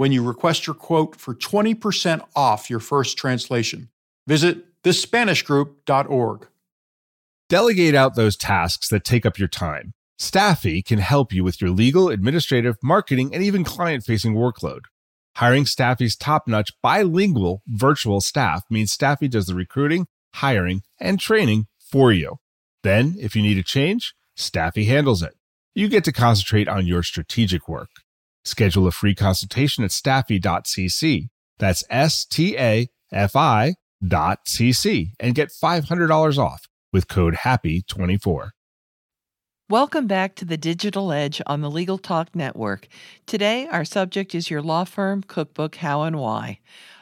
when 0.00 0.12
you 0.12 0.22
request 0.22 0.66
your 0.66 0.72
quote 0.72 1.14
for 1.14 1.34
20% 1.34 2.26
off 2.34 2.70
your 2.70 2.80
first 2.80 3.18
translation. 3.18 3.90
Visit 4.26 4.82
thespanishgroup.org. 4.82 6.48
Delegate 7.50 7.94
out 7.94 8.14
those 8.14 8.34
tasks 8.34 8.88
that 8.88 9.04
take 9.04 9.26
up 9.26 9.38
your 9.38 9.46
time. 9.46 9.92
Staffy 10.16 10.80
can 10.80 11.00
help 11.00 11.34
you 11.34 11.44
with 11.44 11.60
your 11.60 11.68
legal, 11.68 12.08
administrative, 12.08 12.76
marketing, 12.82 13.34
and 13.34 13.42
even 13.42 13.62
client 13.62 14.02
facing 14.02 14.32
workload. 14.32 14.84
Hiring 15.36 15.66
Staffy's 15.66 16.16
top 16.16 16.48
notch 16.48 16.70
bilingual 16.82 17.60
virtual 17.66 18.22
staff 18.22 18.62
means 18.70 18.90
Staffy 18.90 19.28
does 19.28 19.48
the 19.48 19.54
recruiting, 19.54 20.06
hiring, 20.32 20.80
and 20.98 21.20
training 21.20 21.66
for 21.78 22.10
you. 22.10 22.36
Then, 22.82 23.16
if 23.20 23.36
you 23.36 23.42
need 23.42 23.58
a 23.58 23.62
change, 23.62 24.14
Staffy 24.34 24.84
handles 24.84 25.22
it. 25.22 25.34
You 25.74 25.88
get 25.88 26.04
to 26.04 26.12
concentrate 26.12 26.68
on 26.68 26.86
your 26.86 27.02
strategic 27.02 27.68
work. 27.68 27.90
Schedule 28.44 28.86
a 28.86 28.92
free 28.92 29.14
consultation 29.14 29.84
at 29.84 29.92
staffy.cc. 29.92 31.28
That's 31.58 31.84
S 31.90 32.24
T 32.24 32.56
A 32.56 32.88
F 33.12 33.36
I 33.36 33.74
dot 34.06 34.46
cc 34.46 35.12
and 35.20 35.34
get 35.34 35.50
$500 35.50 36.38
off 36.38 36.66
with 36.92 37.08
code 37.08 37.34
HAPPY24. 37.34 38.50
Welcome 39.68 40.08
back 40.08 40.34
to 40.34 40.44
the 40.44 40.56
Digital 40.56 41.12
Edge 41.12 41.40
on 41.46 41.60
the 41.60 41.70
Legal 41.70 41.96
Talk 41.96 42.34
Network. 42.34 42.88
Today, 43.26 43.68
our 43.68 43.84
subject 43.84 44.34
is 44.34 44.50
your 44.50 44.62
law 44.62 44.82
firm 44.82 45.22
cookbook, 45.22 45.76
How 45.76 46.02
and 46.02 46.18
Why. 46.18 46.58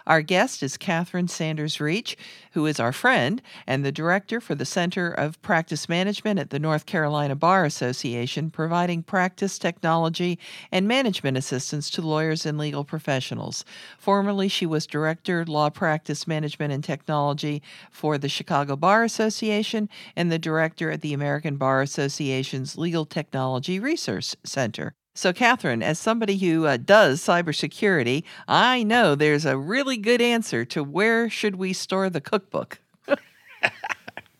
Our 0.09 0.23
guest 0.23 0.62
is 0.62 0.79
Catherine 0.79 1.29
Sanders 1.29 1.83
Reach, 1.83 2.17
who 2.53 2.65
is 2.65 2.81
our 2.81 2.95
friend 2.95 3.43
and 3.67 3.85
the 3.85 3.93
director 3.93 4.41
for 4.41 4.55
the 4.55 4.65
Center 4.65 5.11
of 5.12 5.41
Practice 5.43 5.87
Management 5.87 6.41
at 6.41 6.49
the 6.49 6.59
North 6.59 6.87
Carolina 6.87 7.37
Bar 7.37 7.67
Association, 7.67 8.50
providing 8.50 9.03
practice 9.03 9.59
technology 9.59 10.38
and 10.73 10.88
management 10.88 11.37
assistance 11.37 11.91
to 11.91 12.00
lawyers 12.00 12.47
and 12.47 12.57
legal 12.57 12.85
professionals. 12.85 13.67
Formerly, 13.99 14.49
she 14.49 14.65
was 14.65 14.87
director, 14.87 15.45
law 15.45 15.69
practice 15.69 16.27
management 16.27 16.73
and 16.73 16.83
technology 16.83 17.61
for 17.91 18.17
the 18.17 18.31
Chicago 18.31 18.77
Bar 18.77 19.05
Association 19.05 19.91
and 20.17 20.33
the 20.33 20.38
director 20.38 20.91
at 20.91 21.03
the 21.03 21.12
American 21.12 21.59
Bar 21.59 21.83
Association's 21.83 22.79
Legal 22.79 23.05
Technology 23.05 23.79
Research 23.79 24.35
Center. 24.43 24.95
So, 25.19 25.33
Catherine, 25.33 25.83
as 25.83 25.99
somebody 25.99 26.39
who 26.39 26.67
uh, 26.67 26.77
does 26.77 27.21
cybersecurity, 27.21 28.23
I 28.47 28.85
know 28.85 29.17
there's 29.17 29.45
a 29.45 29.59
really 29.59 29.97
good 29.97 30.23
answer 30.23 30.65
to 30.67 30.85
where 30.85 31.29
should 31.29 31.57
we 31.57 31.73
store 31.73 32.09
the 32.09 32.21
cookbook. 32.21 32.79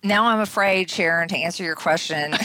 Now 0.09 0.25
I'm 0.25 0.41
afraid, 0.41 0.89
Sharon, 0.89 1.29
to 1.29 1.37
answer 1.37 1.63
your 1.63 1.75
question, 1.75 2.33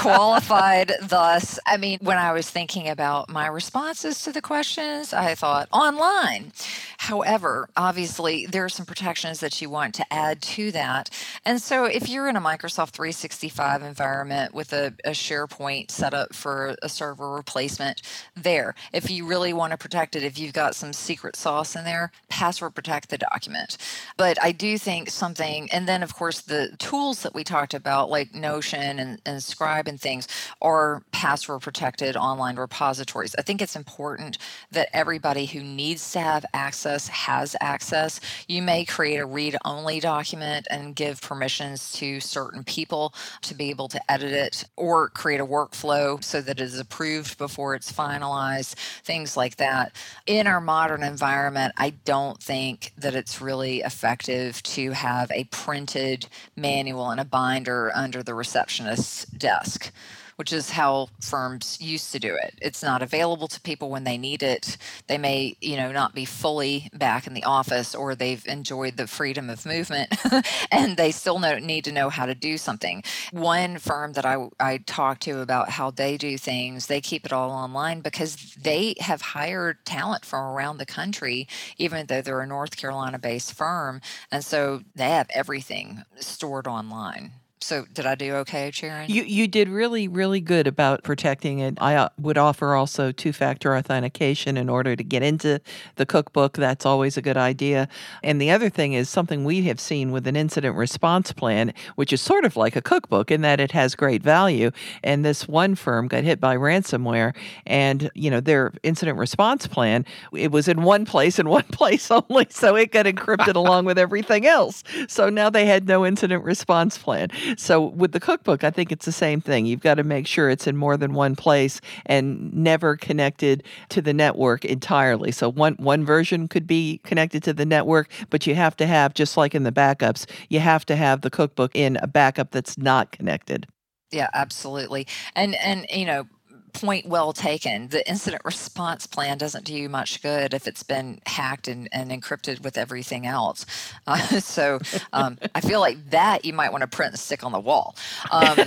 qualified 0.00 0.90
thus. 1.02 1.60
I 1.66 1.76
mean, 1.76 2.00
when 2.02 2.18
I 2.18 2.32
was 2.32 2.50
thinking 2.50 2.88
about 2.88 3.28
my 3.28 3.46
responses 3.46 4.24
to 4.24 4.32
the 4.32 4.42
questions, 4.42 5.12
I 5.12 5.36
thought 5.36 5.68
online. 5.72 6.50
However, 6.98 7.68
obviously, 7.76 8.44
there 8.46 8.64
are 8.64 8.68
some 8.68 8.86
protections 8.86 9.38
that 9.38 9.62
you 9.62 9.70
want 9.70 9.94
to 9.94 10.12
add 10.12 10.42
to 10.42 10.72
that. 10.72 11.10
And 11.44 11.62
so, 11.62 11.84
if 11.84 12.08
you're 12.08 12.28
in 12.28 12.34
a 12.34 12.40
Microsoft 12.40 12.90
365 12.90 13.82
environment 13.82 14.52
with 14.52 14.72
a, 14.72 14.92
a 15.04 15.10
SharePoint 15.10 15.92
set 15.92 16.12
up 16.12 16.34
for 16.34 16.74
a 16.82 16.88
server 16.88 17.30
replacement, 17.30 18.02
there, 18.34 18.74
if 18.92 19.08
you 19.10 19.26
really 19.26 19.52
want 19.52 19.70
to 19.70 19.78
protect 19.78 20.16
it, 20.16 20.24
if 20.24 20.40
you've 20.40 20.52
got 20.52 20.74
some 20.74 20.92
secret 20.92 21.36
sauce 21.36 21.76
in 21.76 21.84
there, 21.84 22.10
password 22.38 22.72
protect 22.72 23.08
the 23.08 23.18
document. 23.18 23.76
But 24.16 24.38
I 24.40 24.52
do 24.52 24.78
think 24.78 25.10
something 25.10 25.68
and 25.72 25.88
then 25.88 26.04
of 26.04 26.14
course 26.14 26.40
the 26.40 26.68
tools 26.78 27.22
that 27.22 27.34
we 27.34 27.42
talked 27.42 27.74
about 27.74 28.10
like 28.10 28.32
notion 28.32 29.00
and, 29.00 29.20
and 29.26 29.42
scribe 29.42 29.88
and 29.88 30.00
things 30.00 30.28
are 30.62 31.02
password 31.10 31.62
protected 31.62 32.16
online 32.16 32.54
repositories. 32.54 33.34
I 33.36 33.42
think 33.42 33.60
it's 33.60 33.74
important 33.74 34.38
that 34.70 34.88
everybody 34.92 35.46
who 35.46 35.64
needs 35.64 36.12
to 36.12 36.20
have 36.20 36.46
access 36.54 37.08
has 37.08 37.56
access. 37.60 38.20
You 38.46 38.62
may 38.62 38.84
create 38.84 39.18
a 39.18 39.26
read 39.26 39.56
only 39.64 39.98
document 39.98 40.68
and 40.70 40.94
give 40.94 41.20
permissions 41.20 41.90
to 41.94 42.20
certain 42.20 42.62
people 42.62 43.14
to 43.42 43.54
be 43.56 43.68
able 43.70 43.88
to 43.88 44.12
edit 44.12 44.30
it 44.30 44.62
or 44.76 45.08
create 45.08 45.40
a 45.40 45.46
workflow 45.46 46.22
so 46.22 46.40
that 46.40 46.60
it 46.60 46.64
is 46.64 46.78
approved 46.78 47.36
before 47.36 47.74
it's 47.74 47.90
finalized 47.90 48.74
things 49.02 49.36
like 49.36 49.56
that. 49.56 49.90
In 50.26 50.46
our 50.46 50.60
modern 50.60 51.02
environment 51.02 51.72
i 51.78 51.90
don't 52.04 52.27
think 52.34 52.92
that 52.98 53.14
it's 53.14 53.40
really 53.40 53.80
effective 53.80 54.62
to 54.62 54.92
have 54.92 55.30
a 55.30 55.44
printed 55.44 56.26
manual 56.56 57.10
and 57.10 57.20
a 57.20 57.24
binder 57.24 57.90
under 57.94 58.22
the 58.22 58.34
receptionist's 58.34 59.24
desk 59.26 59.92
which 60.38 60.52
is 60.52 60.70
how 60.70 61.08
firms 61.20 61.80
used 61.80 62.12
to 62.12 62.20
do 62.20 62.32
it. 62.40 62.54
It's 62.62 62.80
not 62.80 63.02
available 63.02 63.48
to 63.48 63.60
people 63.60 63.90
when 63.90 64.04
they 64.04 64.16
need 64.16 64.44
it. 64.44 64.76
They 65.08 65.18
may, 65.18 65.56
you 65.60 65.76
know, 65.76 65.90
not 65.90 66.14
be 66.14 66.24
fully 66.24 66.88
back 66.94 67.26
in 67.26 67.34
the 67.34 67.42
office 67.42 67.92
or 67.92 68.14
they've 68.14 68.46
enjoyed 68.46 68.96
the 68.96 69.08
freedom 69.08 69.50
of 69.50 69.66
movement 69.66 70.14
and 70.70 70.96
they 70.96 71.10
still 71.10 71.40
know, 71.40 71.58
need 71.58 71.84
to 71.86 71.92
know 71.92 72.08
how 72.08 72.24
to 72.24 72.36
do 72.36 72.56
something. 72.56 73.02
One 73.32 73.78
firm 73.78 74.12
that 74.12 74.24
I, 74.24 74.46
I 74.60 74.78
talked 74.78 75.22
to 75.24 75.40
about 75.40 75.70
how 75.70 75.90
they 75.90 76.16
do 76.16 76.38
things, 76.38 76.86
they 76.86 77.00
keep 77.00 77.26
it 77.26 77.32
all 77.32 77.50
online 77.50 78.00
because 78.00 78.54
they 78.54 78.94
have 79.00 79.20
hired 79.20 79.84
talent 79.84 80.24
from 80.24 80.44
around 80.44 80.78
the 80.78 80.86
country, 80.86 81.48
even 81.78 82.06
though 82.06 82.22
they're 82.22 82.40
a 82.40 82.46
North 82.46 82.76
Carolina 82.76 83.18
based 83.18 83.54
firm. 83.54 84.00
And 84.30 84.44
so 84.44 84.82
they 84.94 85.10
have 85.10 85.26
everything 85.34 86.04
stored 86.20 86.68
online. 86.68 87.32
So 87.60 87.86
did 87.92 88.06
I 88.06 88.14
do 88.14 88.34
okay, 88.36 88.70
Sharon? 88.70 89.10
You 89.10 89.22
you 89.24 89.48
did 89.48 89.68
really 89.68 90.08
really 90.08 90.40
good 90.40 90.66
about 90.66 91.02
protecting 91.02 91.58
it. 91.58 91.78
I 91.80 91.96
uh, 91.96 92.08
would 92.18 92.38
offer 92.38 92.74
also 92.74 93.12
two-factor 93.12 93.76
authentication 93.76 94.56
in 94.56 94.68
order 94.68 94.94
to 94.94 95.02
get 95.02 95.22
into 95.22 95.60
the 95.96 96.06
cookbook. 96.06 96.56
That's 96.56 96.86
always 96.86 97.16
a 97.16 97.22
good 97.22 97.36
idea. 97.36 97.88
And 98.22 98.40
the 98.40 98.50
other 98.50 98.70
thing 98.70 98.92
is 98.92 99.08
something 99.08 99.44
we 99.44 99.62
have 99.62 99.80
seen 99.80 100.12
with 100.12 100.26
an 100.26 100.36
incident 100.36 100.76
response 100.76 101.32
plan, 101.32 101.72
which 101.96 102.12
is 102.12 102.20
sort 102.20 102.44
of 102.44 102.56
like 102.56 102.76
a 102.76 102.82
cookbook 102.82 103.30
in 103.30 103.40
that 103.42 103.60
it 103.60 103.72
has 103.72 103.94
great 103.94 104.22
value. 104.22 104.70
And 105.02 105.24
this 105.24 105.48
one 105.48 105.74
firm 105.74 106.08
got 106.08 106.24
hit 106.24 106.40
by 106.40 106.56
ransomware, 106.56 107.34
and 107.66 108.10
you 108.14 108.30
know 108.30 108.40
their 108.40 108.72
incident 108.82 109.18
response 109.18 109.66
plan 109.66 110.04
it 110.32 110.52
was 110.52 110.68
in 110.68 110.82
one 110.82 111.04
place 111.04 111.38
in 111.38 111.48
one 111.58 111.64
place 111.64 112.10
only, 112.10 112.46
so 112.50 112.76
it 112.76 112.92
got 112.92 113.06
encrypted 113.06 113.54
along 113.54 113.84
with 113.84 113.98
everything 113.98 114.46
else. 114.46 114.84
So 115.08 115.28
now 115.28 115.50
they 115.50 115.66
had 115.66 115.88
no 115.88 116.06
incident 116.06 116.44
response 116.44 116.98
plan. 116.98 117.28
So 117.56 117.82
with 117.84 118.12
the 118.12 118.20
cookbook, 118.20 118.64
I 118.64 118.70
think 118.70 118.92
it's 118.92 119.06
the 119.06 119.12
same 119.12 119.40
thing. 119.40 119.66
You've 119.66 119.80
got 119.80 119.94
to 119.94 120.04
make 120.04 120.26
sure 120.26 120.50
it's 120.50 120.66
in 120.66 120.76
more 120.76 120.96
than 120.96 121.14
one 121.14 121.36
place 121.36 121.80
and 122.06 122.52
never 122.52 122.96
connected 122.96 123.62
to 123.90 124.02
the 124.02 124.12
network 124.12 124.64
entirely. 124.64 125.32
So 125.32 125.50
one 125.50 125.74
one 125.74 126.04
version 126.04 126.48
could 126.48 126.66
be 126.66 127.00
connected 127.04 127.42
to 127.44 127.52
the 127.52 127.66
network, 127.66 128.10
but 128.30 128.46
you 128.46 128.54
have 128.54 128.76
to 128.76 128.86
have 128.86 129.14
just 129.14 129.36
like 129.36 129.54
in 129.54 129.62
the 129.62 129.72
backups, 129.72 130.28
you 130.48 130.60
have 130.60 130.84
to 130.86 130.96
have 130.96 131.20
the 131.20 131.30
cookbook 131.30 131.74
in 131.74 131.98
a 132.02 132.06
backup 132.06 132.50
that's 132.50 132.78
not 132.78 133.12
connected. 133.12 133.66
Yeah, 134.10 134.28
absolutely. 134.34 135.06
And 135.34 135.54
and 135.56 135.86
you 135.90 136.06
know, 136.06 136.24
point 136.72 137.06
well 137.06 137.32
taken. 137.32 137.88
The 137.88 138.08
incident 138.08 138.42
response 138.44 139.06
plan 139.06 139.38
doesn't 139.38 139.64
do 139.64 139.74
you 139.74 139.88
much 139.88 140.22
good 140.22 140.54
if 140.54 140.66
it's 140.66 140.82
been 140.82 141.20
hacked 141.26 141.68
and, 141.68 141.88
and 141.92 142.10
encrypted 142.10 142.62
with 142.62 142.78
everything 142.78 143.26
else. 143.26 143.66
Uh, 144.06 144.18
so 144.40 144.78
um, 145.12 145.38
I 145.54 145.60
feel 145.60 145.80
like 145.80 146.10
that 146.10 146.44
you 146.44 146.52
might 146.52 146.72
want 146.72 146.82
to 146.82 146.88
print 146.88 147.12
and 147.12 147.20
stick 147.20 147.44
on 147.44 147.52
the 147.52 147.60
wall, 147.60 147.96
um, 148.30 148.58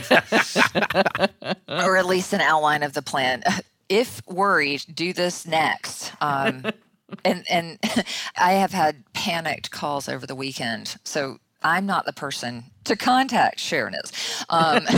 or 1.68 1.98
at 1.98 2.06
least 2.06 2.34
an 2.34 2.42
outline 2.42 2.84
of 2.84 2.94
the 2.94 3.02
plan. 3.02 3.44
If 3.90 4.22
worried, 4.26 4.86
do 4.96 5.12
this 5.12 5.46
next. 5.46 6.14
Um, 6.22 6.64
and 7.26 7.44
and 7.50 7.78
I 8.38 8.54
have 8.54 8.72
had 8.72 9.04
panicked 9.12 9.70
calls 9.70 10.08
over 10.08 10.26
the 10.26 10.34
weekend. 10.34 10.96
So 11.04 11.40
I'm 11.64 11.86
not 11.86 12.06
the 12.06 12.14
person 12.14 12.64
to 12.86 12.96
contact. 12.96 13.60
Sharon 13.60 13.94
is. 13.94 14.12
Um, 14.50 14.84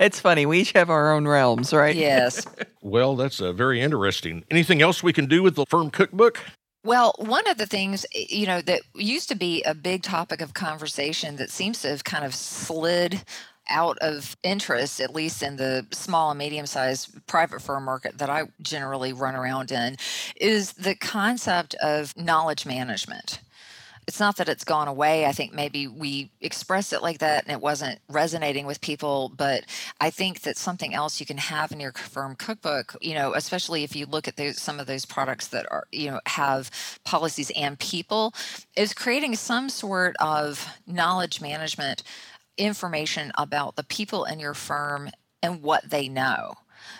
it's 0.00 0.20
funny. 0.20 0.46
We 0.46 0.60
each 0.60 0.72
have 0.72 0.90
our 0.90 1.12
own 1.12 1.26
realms, 1.26 1.72
right? 1.72 1.96
Yes. 1.96 2.46
Well, 2.86 3.16
that's 3.16 3.40
uh, 3.40 3.52
very 3.54 3.80
interesting. 3.80 4.44
Anything 4.50 4.82
else 4.82 5.02
we 5.02 5.14
can 5.14 5.24
do 5.24 5.42
with 5.42 5.54
the 5.54 5.64
firm 5.64 5.90
cookbook? 5.90 6.38
Well, 6.84 7.14
one 7.16 7.48
of 7.48 7.56
the 7.56 7.64
things, 7.64 8.04
you 8.12 8.46
know, 8.46 8.60
that 8.60 8.82
used 8.94 9.30
to 9.30 9.34
be 9.34 9.62
a 9.62 9.74
big 9.74 10.02
topic 10.02 10.42
of 10.42 10.52
conversation 10.52 11.36
that 11.36 11.48
seems 11.48 11.80
to 11.80 11.88
have 11.88 12.04
kind 12.04 12.26
of 12.26 12.34
slid 12.34 13.24
out 13.70 13.96
of 13.98 14.36
interest, 14.42 15.00
at 15.00 15.14
least 15.14 15.42
in 15.42 15.56
the 15.56 15.86
small 15.92 16.30
and 16.30 16.38
medium 16.38 16.66
sized 16.66 17.26
private 17.26 17.62
firm 17.62 17.84
market 17.84 18.18
that 18.18 18.28
I 18.28 18.42
generally 18.60 19.14
run 19.14 19.34
around 19.34 19.72
in, 19.72 19.96
is 20.36 20.74
the 20.74 20.94
concept 20.94 21.74
of 21.76 22.14
knowledge 22.18 22.66
management 22.66 23.40
it's 24.06 24.20
not 24.20 24.36
that 24.36 24.48
it's 24.48 24.64
gone 24.64 24.88
away. 24.88 25.26
I 25.26 25.32
think 25.32 25.52
maybe 25.52 25.86
we 25.86 26.30
expressed 26.40 26.92
it 26.92 27.02
like 27.02 27.18
that 27.18 27.44
and 27.44 27.52
it 27.52 27.60
wasn't 27.60 28.00
resonating 28.08 28.66
with 28.66 28.80
people. 28.80 29.32
But 29.36 29.64
I 30.00 30.10
think 30.10 30.40
that 30.42 30.56
something 30.56 30.94
else 30.94 31.20
you 31.20 31.26
can 31.26 31.38
have 31.38 31.72
in 31.72 31.80
your 31.80 31.92
firm 31.92 32.36
cookbook, 32.36 32.96
you 33.00 33.14
know, 33.14 33.34
especially 33.34 33.84
if 33.84 33.96
you 33.96 34.06
look 34.06 34.28
at 34.28 34.36
those, 34.36 34.60
some 34.60 34.80
of 34.80 34.86
those 34.86 35.06
products 35.06 35.48
that 35.48 35.66
are, 35.70 35.86
you 35.92 36.10
know, 36.10 36.20
have 36.26 36.70
policies 37.04 37.50
and 37.56 37.78
people, 37.78 38.34
is 38.76 38.94
creating 38.94 39.36
some 39.36 39.68
sort 39.68 40.16
of 40.20 40.68
knowledge 40.86 41.40
management 41.40 42.02
information 42.56 43.32
about 43.36 43.76
the 43.76 43.84
people 43.84 44.24
in 44.24 44.38
your 44.38 44.54
firm 44.54 45.10
and 45.42 45.62
what 45.62 45.88
they 45.90 46.08
know. 46.08 46.54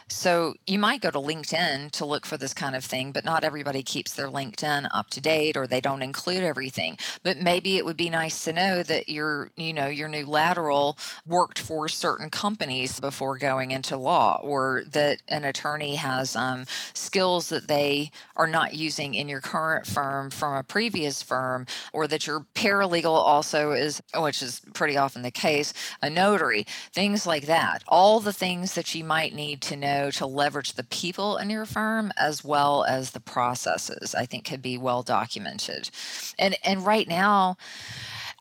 So 0.09 0.55
you 0.67 0.79
might 0.79 1.01
go 1.01 1.11
to 1.11 1.19
LinkedIn 1.19 1.91
to 1.93 2.05
look 2.05 2.27
for 2.27 2.37
this 2.37 2.53
kind 2.53 2.77
of 2.77 2.85
thing, 2.85 3.11
but 3.11 3.25
not 3.25 3.43
everybody 3.43 3.83
keeps 3.83 4.13
their 4.13 4.29
LinkedIn 4.29 4.89
up 4.93 5.09
to 5.11 5.21
date 5.21 5.57
or 5.57 5.67
they 5.67 5.81
don't 5.81 6.03
include 6.03 6.43
everything. 6.43 6.99
But 7.23 7.39
maybe 7.39 7.79
it 7.79 7.87
would 7.87 7.97
be 7.97 8.11
nice 8.11 8.45
to 8.45 8.53
know 8.53 8.83
that 8.83 9.09
your, 9.09 9.51
you 9.57 9.73
know, 9.73 9.87
your 9.87 10.09
new 10.09 10.27
lateral 10.27 10.99
worked 11.27 11.59
for 11.59 11.89
certain 11.89 12.29
companies 12.29 13.01
before 13.01 13.39
going 13.39 13.71
into 13.71 13.97
law 13.97 14.41
or 14.43 14.85
that 14.91 15.23
an 15.29 15.45
attorney 15.45 15.95
has 15.95 16.37
um, 16.37 16.67
skills 16.93 17.49
that 17.49 17.69
they 17.69 18.11
are 18.37 18.47
not 18.47 18.75
using 18.75 19.15
in 19.15 19.29
your 19.29 19.41
current 19.41 19.87
firm 19.87 20.29
from 20.31 20.55
a 20.55 20.63
previous 20.63 21.23
firm 21.23 21.67
or 21.95 22.07
that 22.07 22.27
your 22.27 22.47
paralegal 22.55 23.07
also 23.07 23.73
is, 23.73 24.03
which 24.17 24.43
is 24.43 24.61
pretty 24.75 24.99
often 24.99 25.23
the 25.23 25.31
case, 25.31 25.73
a 26.03 26.11
notary, 26.11 26.67
things 26.93 27.27
like 27.27 27.47
that. 27.47 27.83
All 27.89 28.21
the 28.21 28.33
things 28.33 28.75
that 28.75 28.95
you 28.95 29.03
might 29.03 29.35
need 29.35 29.63
to 29.63 29.77
know 29.77 29.94
know 29.95 30.11
to 30.11 30.27
leverage 30.27 30.75
the 30.75 30.85
people 30.85 31.37
in 31.37 31.51
your 31.51 31.67
firm 31.67 32.13
as 32.17 32.45
well 32.45 32.85
as 32.85 33.11
the 33.11 33.21
processes 33.21 34.15
i 34.15 34.27
think 34.27 34.45
could 34.45 34.63
be 34.63 34.79
well 34.79 35.03
documented. 35.03 35.91
And 36.39 36.57
and 36.65 36.85
right 36.85 37.09
now 37.09 37.57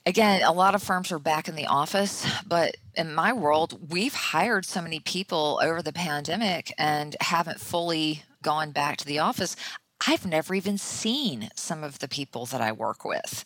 again 0.06 0.44
a 0.44 0.52
lot 0.52 0.76
of 0.76 0.84
firms 0.84 1.12
are 1.12 1.20
back 1.20 1.48
in 1.48 1.56
the 1.56 1.68
office 1.68 2.26
but 2.46 2.78
in 2.96 3.14
my 3.14 3.34
world 3.34 3.92
we've 3.92 4.14
hired 4.14 4.66
so 4.66 4.82
many 4.82 5.00
people 5.00 5.60
over 5.64 5.82
the 5.82 5.94
pandemic 5.94 6.74
and 6.78 7.16
haven't 7.22 7.60
fully 7.60 8.24
gone 8.44 8.72
back 8.72 8.98
to 8.98 9.06
the 9.06 9.18
office. 9.18 9.56
I've 10.06 10.26
never 10.26 10.54
even 10.54 10.78
seen 10.78 11.50
some 11.56 11.84
of 11.84 12.00
the 12.00 12.08
people 12.08 12.46
that 12.48 12.62
i 12.62 12.72
work 12.72 13.04
with. 13.04 13.46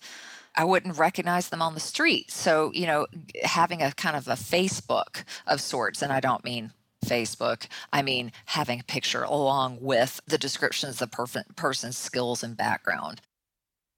I 0.55 0.65
wouldn't 0.65 0.97
recognize 0.97 1.49
them 1.49 1.61
on 1.61 1.75
the 1.75 1.79
street. 1.79 2.31
So, 2.31 2.71
you 2.73 2.87
know, 2.87 3.05
having 3.43 3.83
a 3.83 3.91
kind 3.91 4.17
of 4.17 4.27
a 4.27 4.31
Facebook 4.31 5.23
of 5.45 5.61
sorts, 5.61 6.01
and 6.01 6.11
I 6.11 6.19
don't 6.19 6.43
mean 6.43 6.71
Facebook. 7.07 7.67
I 7.91 8.01
mean, 8.01 8.31
having 8.45 8.79
a 8.79 8.83
picture 8.83 9.23
along 9.23 9.79
with 9.81 10.19
the 10.27 10.37
descriptions 10.37 11.01
of 11.01 11.11
the 11.11 11.43
person's 11.55 11.97
skills 11.97 12.43
and 12.43 12.55
background. 12.55 13.21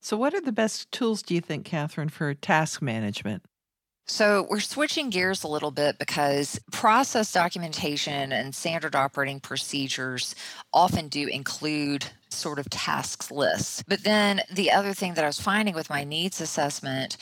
So, 0.02 0.15
what 0.15 0.34
are 0.34 0.41
the 0.41 0.52
best 0.52 0.91
tools, 0.91 1.22
do 1.22 1.36
you 1.36 1.41
think, 1.41 1.65
Catherine, 1.65 2.10
for 2.10 2.34
task 2.34 2.82
management? 2.82 3.43
So, 4.08 4.48
we're 4.50 4.60
switching 4.62 5.10
gears 5.10 5.43
a 5.43 5.48
little 5.48 5.72
bit 5.72 6.00
because 6.00 6.60
process 6.72 7.32
documentation 7.32 8.32
and 8.32 8.56
standard 8.56 8.95
operating 8.95 9.39
procedures 9.39 10.36
often 10.74 11.10
do 11.10 11.28
include 11.28 12.06
sort 12.30 12.60
of 12.60 12.69
tasks 12.69 13.30
lists. 13.30 13.84
But 13.88 14.04
then 14.04 14.41
the 14.52 14.72
other 14.72 14.93
thing 14.93 15.15
that 15.15 15.24
I 15.24 15.28
was 15.28 15.41
finding 15.41 15.76
with 15.76 15.89
my 15.89 16.04
needs 16.04 16.39
assessment 16.41 17.17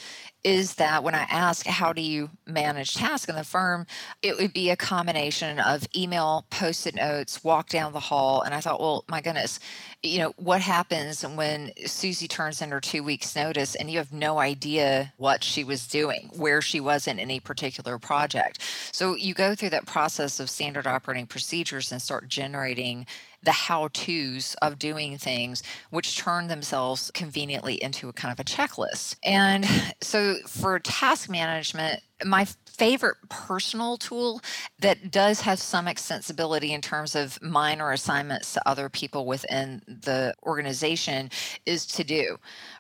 is 0.48 0.76
that 0.76 1.04
when 1.04 1.14
I 1.14 1.24
ask, 1.24 1.66
how 1.66 1.92
do 1.92 2.02
you 2.02 2.30
manage 2.46 2.94
tasks 2.94 3.28
in 3.28 3.36
the 3.36 3.44
firm, 3.44 3.86
it 4.22 4.38
would 4.38 4.54
be 4.54 4.70
a 4.70 4.78
combination 4.78 5.60
of 5.60 5.86
email, 5.94 6.46
post 6.50 6.88
it 6.88 6.96
notes, 6.96 7.44
walk 7.44 7.68
down 7.68 7.92
the 7.92 8.00
hall. 8.00 8.44
And 8.44 8.56
I 8.56 8.62
thought, 8.62 8.80
well, 8.80 9.04
my 9.10 9.20
goodness, 9.20 9.60
you 10.02 10.20
know, 10.20 10.34
what 10.38 10.62
happens 10.62 11.22
when 11.28 11.74
Susie 11.86 12.30
turns 12.30 12.62
in 12.62 12.72
her 12.72 12.80
two 12.80 13.04
weeks' 13.04 13.36
notice 13.36 13.76
and 13.76 13.92
you 13.92 13.98
have 13.98 14.14
no 14.14 14.40
idea 14.40 15.12
what 15.18 15.44
she 15.44 15.66
was 15.66 15.86
doing, 15.86 16.30
where 16.38 16.62
she 16.62 16.80
was 16.80 17.08
in 17.08 17.20
any 17.20 17.42
particular 17.42 18.00
project? 18.00 18.62
So 18.94 19.18
you 19.18 19.34
go 19.34 19.54
through 19.54 19.72
that 19.72 19.86
process 19.86 20.40
of 20.40 20.50
standard 20.50 20.88
operating 20.88 21.28
procedures 21.28 21.92
and 21.92 22.02
start 22.02 22.30
generating 22.30 23.06
the 23.44 23.52
how 23.52 23.88
to's 23.90 24.56
of 24.62 24.80
doing 24.80 25.18
things, 25.18 25.64
which 25.90 26.18
turn 26.18 26.48
themselves 26.48 27.12
conveniently 27.14 27.82
into 27.82 28.10
a 28.10 28.14
kind 28.14 28.32
of 28.32 28.40
a 28.40 28.44
checklist. 28.44 29.16
And 29.24 29.66
so 30.02 30.36
for 30.48 30.80
task 30.80 31.30
management, 31.30 32.02
my 32.26 32.46
favorite 32.66 33.18
personal 33.30 33.98
tool 33.98 34.42
that 34.80 35.12
does 35.12 35.42
have 35.42 35.60
some 35.60 35.86
extensibility 35.86 36.70
in 36.70 36.82
terms 36.82 37.16
of 37.16 37.42
minor 37.42 37.92
assignments 37.92 38.54
to 38.54 38.68
other 38.68 38.90
people 38.90 39.26
within 39.26 39.82
the 39.88 40.34
organization 40.44 41.30
is 41.66 41.86
to 41.86 42.04
do. 42.04 42.38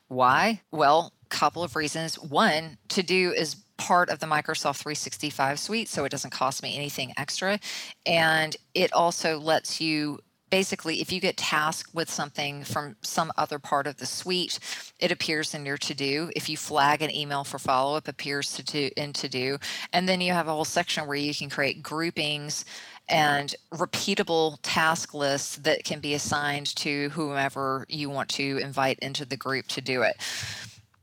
Why? 0.07 0.61
Well, 0.71 1.13
a 1.23 1.29
couple 1.29 1.63
of 1.63 1.75
reasons. 1.75 2.17
One, 2.19 2.77
to 2.89 3.03
do 3.03 3.31
is 3.31 3.55
part 3.77 4.09
of 4.09 4.19
the 4.19 4.25
Microsoft 4.25 4.77
365 4.77 5.59
suite, 5.59 5.87
so 5.87 6.03
it 6.03 6.09
doesn't 6.09 6.31
cost 6.31 6.63
me 6.63 6.75
anything 6.75 7.13
extra. 7.17 7.59
And 8.05 8.55
it 8.73 8.91
also 8.93 9.39
lets 9.39 9.79
you 9.79 10.19
basically 10.49 11.01
if 11.01 11.11
you 11.11 11.19
get 11.19 11.37
tasked 11.37 11.93
with 11.93 12.09
something 12.09 12.63
from 12.63 12.95
some 13.01 13.31
other 13.37 13.59
part 13.59 13.87
of 13.87 13.97
the 13.97 14.05
suite 14.05 14.59
it 14.99 15.11
appears 15.11 15.53
in 15.53 15.65
your 15.65 15.77
to 15.77 15.93
do 15.93 16.31
if 16.35 16.49
you 16.49 16.57
flag 16.57 17.01
an 17.01 17.13
email 17.13 17.43
for 17.43 17.59
follow 17.59 17.97
up 17.97 18.07
appears 18.07 18.53
to 18.53 18.63
do 18.63 18.89
in 18.95 19.13
to 19.13 19.27
do 19.27 19.57
and 19.93 20.07
then 20.07 20.21
you 20.21 20.33
have 20.33 20.47
a 20.47 20.51
whole 20.51 20.65
section 20.65 21.07
where 21.07 21.17
you 21.17 21.33
can 21.33 21.49
create 21.49 21.83
groupings 21.83 22.65
and 23.09 23.55
repeatable 23.71 24.57
task 24.63 25.13
lists 25.13 25.57
that 25.57 25.83
can 25.83 25.99
be 25.99 26.13
assigned 26.13 26.75
to 26.75 27.09
whomever 27.09 27.85
you 27.87 28.09
want 28.09 28.29
to 28.29 28.57
invite 28.57 28.99
into 28.99 29.25
the 29.25 29.37
group 29.37 29.67
to 29.67 29.81
do 29.81 30.01
it. 30.01 30.15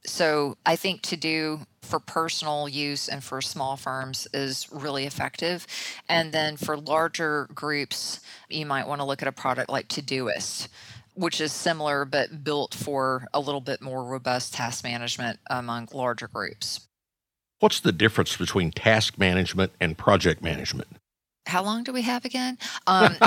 So 0.07 0.59
I 0.67 0.77
think 0.77 1.01
to 1.03 1.17
do 1.17 1.61
for 1.85 2.01
personal 2.01 2.69
use 2.69 3.09
and 3.09 3.23
for 3.23 3.41
small 3.41 3.77
firms 3.77 4.27
is 4.33 4.69
really 4.73 5.05
effective. 5.05 5.67
And 6.09 6.33
then 6.33 6.57
for 6.57 6.77
larger 6.77 7.49
groups, 7.55 8.21
you 8.49 8.67
might 8.67 8.89
want 8.89 9.01
to 9.01 9.05
look 9.05 9.23
at 9.23 9.29
a 9.29 9.33
product 9.33 9.71
like 9.71 9.89
Todoist, 9.89 10.69
which 11.15 11.41
is 11.41 11.53
similar 11.53 12.05
but 12.05 12.43
built 12.45 12.75
for 12.75 13.27
a 13.33 13.41
little 13.41 13.61
bit 13.61 13.81
more 13.81 14.05
robust 14.05 14.55
task 14.55 14.85
management 14.85 15.39
among 15.49 15.89
larger 15.93 16.29
groups. 16.29 16.89
What's 17.61 17.81
the 17.81 17.93
difference 17.93 18.37
between 18.37 18.73
task 18.73 19.19
management 19.19 19.73
and 19.81 19.97
project 19.97 20.43
management? 20.43 20.89
how 21.47 21.63
long 21.63 21.85
do 21.85 21.93
we 21.93 22.03
have 22.03 22.25
again? 22.25 22.59
Um, 22.87 23.17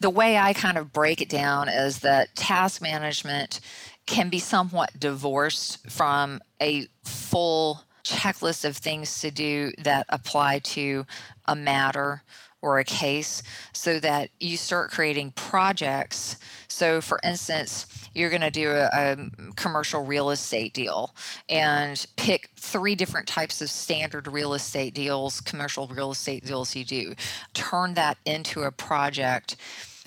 the 0.00 0.10
way 0.12 0.36
I 0.36 0.52
kind 0.52 0.78
of 0.78 0.92
break 0.92 1.20
it 1.20 1.28
down 1.28 1.68
is 1.68 2.00
that 2.00 2.34
task 2.34 2.80
management 2.80 3.60
can 4.08 4.30
be 4.30 4.38
somewhat 4.38 4.98
divorced 4.98 5.86
from 5.90 6.40
a 6.62 6.86
full 7.04 7.82
checklist 8.02 8.64
of 8.64 8.76
things 8.76 9.20
to 9.20 9.30
do 9.30 9.70
that 9.78 10.06
apply 10.08 10.58
to 10.60 11.04
a 11.44 11.54
matter 11.54 12.22
or 12.62 12.78
a 12.78 12.84
case 12.84 13.42
so 13.72 14.00
that 14.00 14.30
you 14.40 14.56
start 14.56 14.90
creating 14.90 15.30
projects. 15.32 16.36
So, 16.68 17.02
for 17.02 17.20
instance, 17.22 17.86
you're 18.14 18.30
going 18.30 18.40
to 18.40 18.50
do 18.50 18.70
a, 18.70 18.88
a, 18.92 19.16
commercial 19.56 20.02
real 20.04 20.30
estate 20.30 20.72
deal 20.72 21.14
and 21.48 22.04
pick 22.16 22.50
three 22.56 22.94
different 22.94 23.28
types 23.28 23.60
of 23.60 23.68
standard 23.70 24.26
real 24.26 24.54
estate 24.54 24.94
deals, 24.94 25.40
commercial 25.42 25.86
real 25.86 26.10
estate 26.10 26.44
deals 26.46 26.74
you 26.74 26.84
do. 26.84 27.14
Turn 27.52 27.94
that 27.94 28.16
into 28.24 28.62
a 28.62 28.72
project 28.72 29.56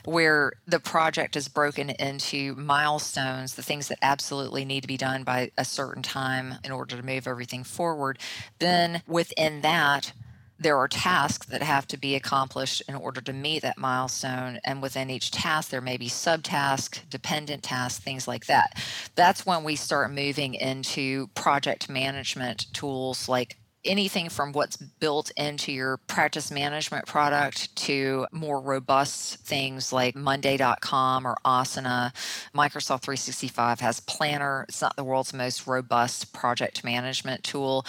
where 0.05 0.53
the 0.65 0.79
project 0.79 1.35
is 1.35 1.47
broken 1.47 1.89
into 1.91 2.55
milestones, 2.55 3.55
the 3.55 3.63
things 3.63 3.87
that 3.87 3.99
absolutely 4.01 4.65
need 4.65 4.81
to 4.81 4.87
be 4.87 4.97
done 4.97 5.23
by 5.23 5.51
a 5.57 5.65
certain 5.65 6.03
time 6.03 6.55
in 6.63 6.71
order 6.71 6.97
to 6.97 7.03
move 7.03 7.27
everything 7.27 7.63
forward. 7.63 8.19
Then 8.59 9.01
within 9.07 9.61
that, 9.61 10.13
there 10.61 10.77
are 10.77 10.87
tasks 10.87 11.47
that 11.47 11.63
have 11.63 11.87
to 11.87 11.97
be 11.97 12.13
accomplished 12.13 12.83
in 12.87 12.93
order 12.93 13.19
to 13.19 13.33
meet 13.33 13.63
that 13.63 13.79
milestone. 13.79 14.59
And 14.63 14.79
within 14.79 15.09
each 15.09 15.31
task, 15.31 15.71
there 15.71 15.81
may 15.81 15.97
be 15.97 16.07
subtasks, 16.07 17.09
dependent 17.09 17.63
tasks, 17.63 18.03
things 18.03 18.27
like 18.27 18.45
that. 18.45 18.79
That's 19.15 19.43
when 19.43 19.63
we 19.63 19.75
start 19.75 20.11
moving 20.11 20.53
into 20.53 21.27
project 21.29 21.89
management 21.89 22.71
tools 22.73 23.27
like 23.27 23.57
anything 23.83 24.29
from 24.29 24.51
what's 24.51 24.77
built 24.77 25.31
into 25.37 25.71
your 25.71 25.97
practice 25.97 26.51
management 26.51 27.05
product 27.05 27.75
to 27.75 28.27
more 28.31 28.59
robust 28.59 29.37
things 29.37 29.91
like 29.91 30.15
monday.com 30.15 31.25
or 31.25 31.37
asana. 31.45 32.13
Microsoft 32.53 33.01
365 33.01 33.79
has 33.79 33.99
planner. 34.01 34.65
It's 34.69 34.81
not 34.81 34.95
the 34.95 35.03
world's 35.03 35.33
most 35.33 35.65
robust 35.67 36.33
project 36.33 36.83
management 36.83 37.43
tool. 37.43 37.85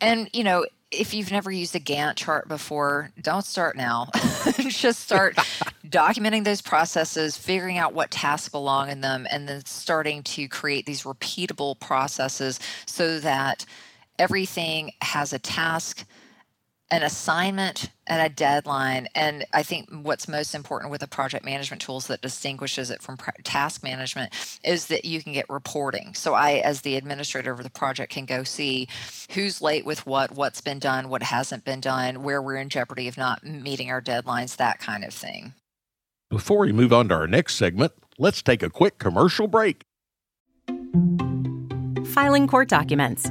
And 0.00 0.28
you 0.32 0.44
know 0.44 0.66
if 0.92 1.14
you've 1.14 1.32
never 1.32 1.50
used 1.50 1.74
a 1.74 1.80
Gantt 1.80 2.16
chart 2.16 2.48
before, 2.48 3.10
don't 3.20 3.44
start 3.44 3.76
now. 3.76 4.08
Just 4.58 5.00
start 5.00 5.34
documenting 5.86 6.44
those 6.44 6.62
processes, 6.62 7.36
figuring 7.36 7.76
out 7.76 7.92
what 7.92 8.10
tasks 8.10 8.48
belong 8.48 8.88
in 8.88 9.00
them, 9.00 9.26
and 9.30 9.48
then 9.48 9.64
starting 9.64 10.22
to 10.22 10.48
create 10.48 10.86
these 10.86 11.02
repeatable 11.02 11.78
processes 11.78 12.60
so 12.86 13.18
that 13.20 13.66
everything 14.18 14.92
has 15.02 15.32
a 15.32 15.38
task 15.38 16.06
an 16.90 17.02
assignment 17.02 17.90
and 18.06 18.24
a 18.24 18.32
deadline. 18.32 19.08
And 19.14 19.44
I 19.52 19.64
think 19.64 19.88
what's 19.90 20.28
most 20.28 20.54
important 20.54 20.90
with 20.90 21.00
the 21.00 21.08
project 21.08 21.44
management 21.44 21.82
tools 21.82 22.06
that 22.06 22.20
distinguishes 22.20 22.90
it 22.90 23.02
from 23.02 23.18
task 23.42 23.82
management 23.82 24.32
is 24.62 24.86
that 24.86 25.04
you 25.04 25.20
can 25.20 25.32
get 25.32 25.50
reporting. 25.50 26.14
So 26.14 26.34
I, 26.34 26.54
as 26.58 26.82
the 26.82 26.94
administrator 26.94 27.50
of 27.50 27.62
the 27.62 27.70
project, 27.70 28.12
can 28.12 28.24
go 28.24 28.44
see 28.44 28.86
who's 29.32 29.60
late 29.60 29.84
with 29.84 30.06
what, 30.06 30.32
what's 30.32 30.60
been 30.60 30.78
done, 30.78 31.08
what 31.08 31.24
hasn't 31.24 31.64
been 31.64 31.80
done, 31.80 32.22
where 32.22 32.40
we're 32.40 32.56
in 32.56 32.68
jeopardy 32.68 33.08
of 33.08 33.18
not 33.18 33.44
meeting 33.44 33.90
our 33.90 34.00
deadlines, 34.00 34.56
that 34.56 34.78
kind 34.78 35.04
of 35.04 35.12
thing. 35.12 35.54
Before 36.30 36.58
we 36.58 36.72
move 36.72 36.92
on 36.92 37.08
to 37.08 37.14
our 37.14 37.26
next 37.26 37.56
segment, 37.56 37.92
let's 38.16 38.42
take 38.42 38.62
a 38.62 38.70
quick 38.70 38.98
commercial 38.98 39.48
break. 39.48 39.82
Filing 42.06 42.46
court 42.46 42.68
documents, 42.68 43.30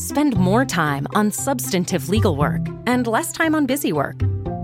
Spend 0.00 0.36
more 0.38 0.64
time 0.64 1.06
on 1.14 1.30
substantive 1.30 2.08
legal 2.08 2.34
work 2.34 2.62
and 2.86 3.06
less 3.06 3.32
time 3.32 3.54
on 3.54 3.66
busy 3.66 3.92
work. 3.92 4.18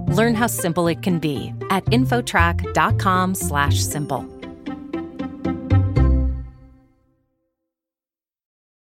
Learn 0.09 0.35
how 0.35 0.47
simple 0.47 0.89
it 0.89 1.03
can 1.03 1.19
be 1.19 1.53
at 1.69 1.85
infotrack.com/simple. 1.87 4.27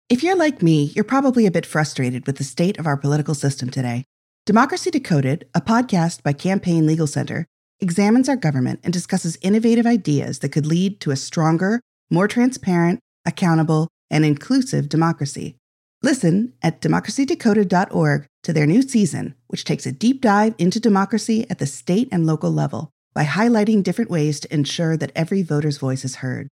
If 0.08 0.24
you're 0.24 0.36
like 0.36 0.62
me, 0.62 0.90
you're 0.96 1.04
probably 1.04 1.46
a 1.46 1.52
bit 1.52 1.64
frustrated 1.64 2.26
with 2.26 2.38
the 2.38 2.44
state 2.44 2.76
of 2.80 2.88
our 2.88 2.96
political 2.96 3.34
system 3.34 3.70
today. 3.70 4.04
Democracy 4.44 4.90
Decoded, 4.90 5.46
a 5.54 5.60
podcast 5.60 6.24
by 6.24 6.32
Campaign 6.32 6.88
Legal 6.88 7.06
Center, 7.06 7.46
examines 7.78 8.28
our 8.28 8.34
government 8.34 8.80
and 8.82 8.92
discusses 8.92 9.38
innovative 9.42 9.86
ideas 9.86 10.40
that 10.40 10.50
could 10.50 10.66
lead 10.66 10.98
to 11.02 11.12
a 11.12 11.16
stronger, 11.16 11.80
more 12.10 12.26
transparent, 12.26 12.98
accountable, 13.24 13.86
and 14.10 14.24
inclusive 14.24 14.88
democracy. 14.88 15.56
Listen 16.04 16.52
at 16.64 16.80
democracydecoded.org 16.80 18.26
to 18.42 18.52
their 18.52 18.66
new 18.66 18.82
season, 18.82 19.36
which 19.46 19.64
takes 19.64 19.86
a 19.86 19.92
deep 19.92 20.20
dive 20.20 20.52
into 20.58 20.80
democracy 20.80 21.46
at 21.48 21.60
the 21.60 21.66
state 21.66 22.08
and 22.10 22.26
local 22.26 22.50
level 22.50 22.90
by 23.14 23.24
highlighting 23.24 23.84
different 23.84 24.10
ways 24.10 24.40
to 24.40 24.52
ensure 24.52 24.96
that 24.96 25.12
every 25.14 25.42
voter's 25.42 25.78
voice 25.78 26.04
is 26.04 26.16
heard. 26.16 26.48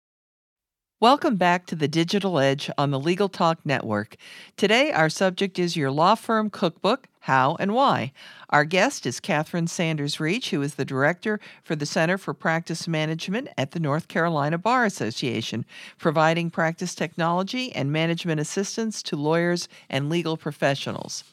Welcome 1.00 1.36
back 1.36 1.68
to 1.68 1.76
the 1.76 1.88
Digital 1.88 2.40
Edge 2.40 2.72
on 2.76 2.90
the 2.90 3.00
Legal 3.00 3.30
Talk 3.30 3.64
Network. 3.64 4.16
Today, 4.56 4.92
our 4.92 5.12
subject 5.12 5.60
is 5.60 5.78
your 5.78 5.92
law 5.92 6.16
firm 6.16 6.50
cookbook 6.50 7.08
How 7.20 7.56
and 7.60 7.76
Why. 7.76 8.14
Our 8.50 8.66
guest 8.66 9.06
is 9.06 9.20
Catherine 9.20 9.68
Sanders 9.68 10.20
Reach, 10.20 10.50
who 10.50 10.64
is 10.64 10.74
the 10.74 10.86
director 10.86 11.40
for 11.64 11.76
the 11.76 11.86
Center 11.86 12.18
for 12.18 12.34
Practice 12.34 12.88
Management 12.88 13.50
at 13.60 13.74
the 13.74 13.80
North 13.80 14.08
Carolina 14.08 14.58
Bar 14.58 14.86
Association, 14.86 15.66
providing 16.00 16.50
practice 16.50 16.96
technology 16.96 17.72
and 17.74 17.92
management 17.92 18.40
assistance 18.40 19.04
to 19.04 19.16
lawyers 19.16 19.70
and 19.92 20.10
legal 20.10 20.36
professionals. 20.36 21.24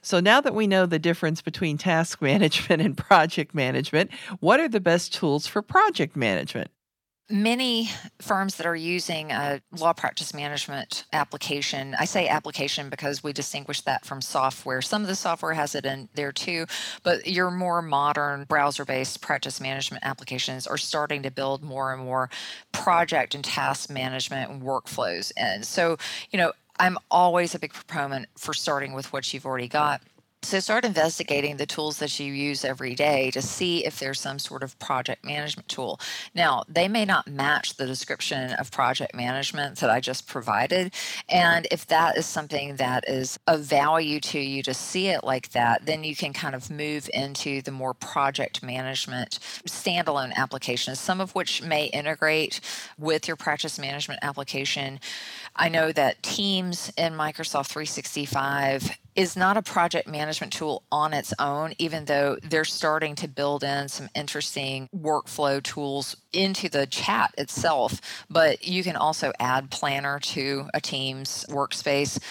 So 0.00 0.20
now 0.20 0.40
that 0.40 0.54
we 0.54 0.66
know 0.66 0.86
the 0.86 0.98
difference 0.98 1.42
between 1.42 1.76
task 1.76 2.22
management 2.22 2.80
and 2.80 2.96
project 2.96 3.54
management, 3.54 4.10
what 4.40 4.58
are 4.58 4.70
the 4.70 4.80
best 4.80 5.12
tools 5.12 5.46
for 5.46 5.60
project 5.60 6.16
management? 6.16 6.70
Many 7.28 7.90
firms 8.20 8.56
that 8.56 8.66
are 8.66 8.76
using 8.76 9.32
a 9.32 9.60
law 9.78 9.92
practice 9.92 10.32
management 10.32 11.04
application 11.12 11.96
i 11.98 12.04
say 12.04 12.28
application 12.28 12.88
because 12.88 13.22
we 13.24 13.32
distinguish 13.32 13.80
that 13.80 14.04
from 14.04 14.20
software. 14.20 14.80
Some 14.80 15.02
of 15.02 15.08
the 15.08 15.16
software 15.16 15.54
has 15.54 15.74
it 15.74 15.84
in 15.84 16.08
there 16.14 16.30
too 16.30 16.66
but 17.02 17.26
your 17.26 17.50
more 17.50 17.82
modern 17.82 18.44
browser 18.44 18.84
based 18.84 19.20
practice 19.20 19.60
management 19.60 20.04
applications 20.04 20.66
are 20.66 20.78
starting 20.78 21.22
to 21.22 21.30
build 21.30 21.64
more 21.64 21.92
and 21.92 22.04
more 22.04 22.30
project 22.72 23.34
and 23.34 23.44
task 23.44 23.90
management 23.90 24.50
and 24.50 24.62
workflows 24.62 25.32
and 25.36 25.64
so 25.64 25.96
you 26.30 26.38
know 26.38 26.52
i'm 26.78 26.96
always 27.10 27.54
a 27.54 27.58
big 27.58 27.72
proponent 27.72 28.26
for 28.38 28.54
starting 28.54 28.92
with 28.92 29.12
what 29.12 29.34
you've 29.34 29.46
already 29.46 29.68
got 29.68 30.00
so 30.46 30.60
start 30.60 30.84
investigating 30.84 31.56
the 31.56 31.66
tools 31.66 31.98
that 31.98 32.20
you 32.20 32.32
use 32.32 32.64
every 32.64 32.94
day 32.94 33.32
to 33.32 33.42
see 33.42 33.84
if 33.84 33.98
there's 33.98 34.20
some 34.20 34.38
sort 34.38 34.62
of 34.62 34.78
project 34.78 35.24
management 35.24 35.68
tool. 35.68 35.98
Now, 36.36 36.62
they 36.68 36.86
may 36.86 37.04
not 37.04 37.26
match 37.26 37.74
the 37.74 37.84
description 37.84 38.52
of 38.52 38.70
project 38.70 39.12
management 39.12 39.78
that 39.80 39.90
I 39.90 39.98
just 39.98 40.28
provided. 40.28 40.94
And 41.28 41.66
if 41.72 41.88
that 41.88 42.16
is 42.16 42.26
something 42.26 42.76
that 42.76 43.08
is 43.08 43.40
of 43.48 43.62
value 43.62 44.20
to 44.20 44.38
you 44.38 44.62
to 44.62 44.72
see 44.72 45.08
it 45.08 45.24
like 45.24 45.50
that, 45.50 45.84
then 45.84 46.04
you 46.04 46.14
can 46.14 46.32
kind 46.32 46.54
of 46.54 46.70
move 46.70 47.10
into 47.12 47.60
the 47.62 47.72
more 47.72 47.92
project 47.92 48.62
management 48.62 49.40
standalone 49.66 50.32
applications, 50.34 51.00
some 51.00 51.20
of 51.20 51.34
which 51.34 51.60
may 51.60 51.86
integrate 51.86 52.60
with 52.98 53.26
your 53.26 53.36
practice 53.36 53.80
management 53.80 54.20
application. 54.22 55.00
I 55.58 55.70
know 55.70 55.90
that 55.92 56.22
Teams 56.22 56.92
in 56.98 57.14
Microsoft 57.14 57.68
365 57.68 58.90
is 59.14 59.36
not 59.36 59.56
a 59.56 59.62
project 59.62 60.06
management 60.06 60.52
tool 60.52 60.82
on 60.92 61.14
its 61.14 61.32
own, 61.38 61.72
even 61.78 62.04
though 62.04 62.36
they're 62.42 62.66
starting 62.66 63.14
to 63.16 63.26
build 63.26 63.64
in 63.64 63.88
some 63.88 64.10
interesting 64.14 64.88
workflow 64.94 65.62
tools 65.62 66.14
into 66.34 66.68
the 66.68 66.86
chat 66.86 67.34
itself. 67.38 68.00
But 68.28 68.68
you 68.68 68.84
can 68.84 68.96
also 68.96 69.32
add 69.40 69.70
Planner 69.70 70.20
to 70.20 70.68
a 70.74 70.80
Teams 70.80 71.46
workspace 71.48 72.22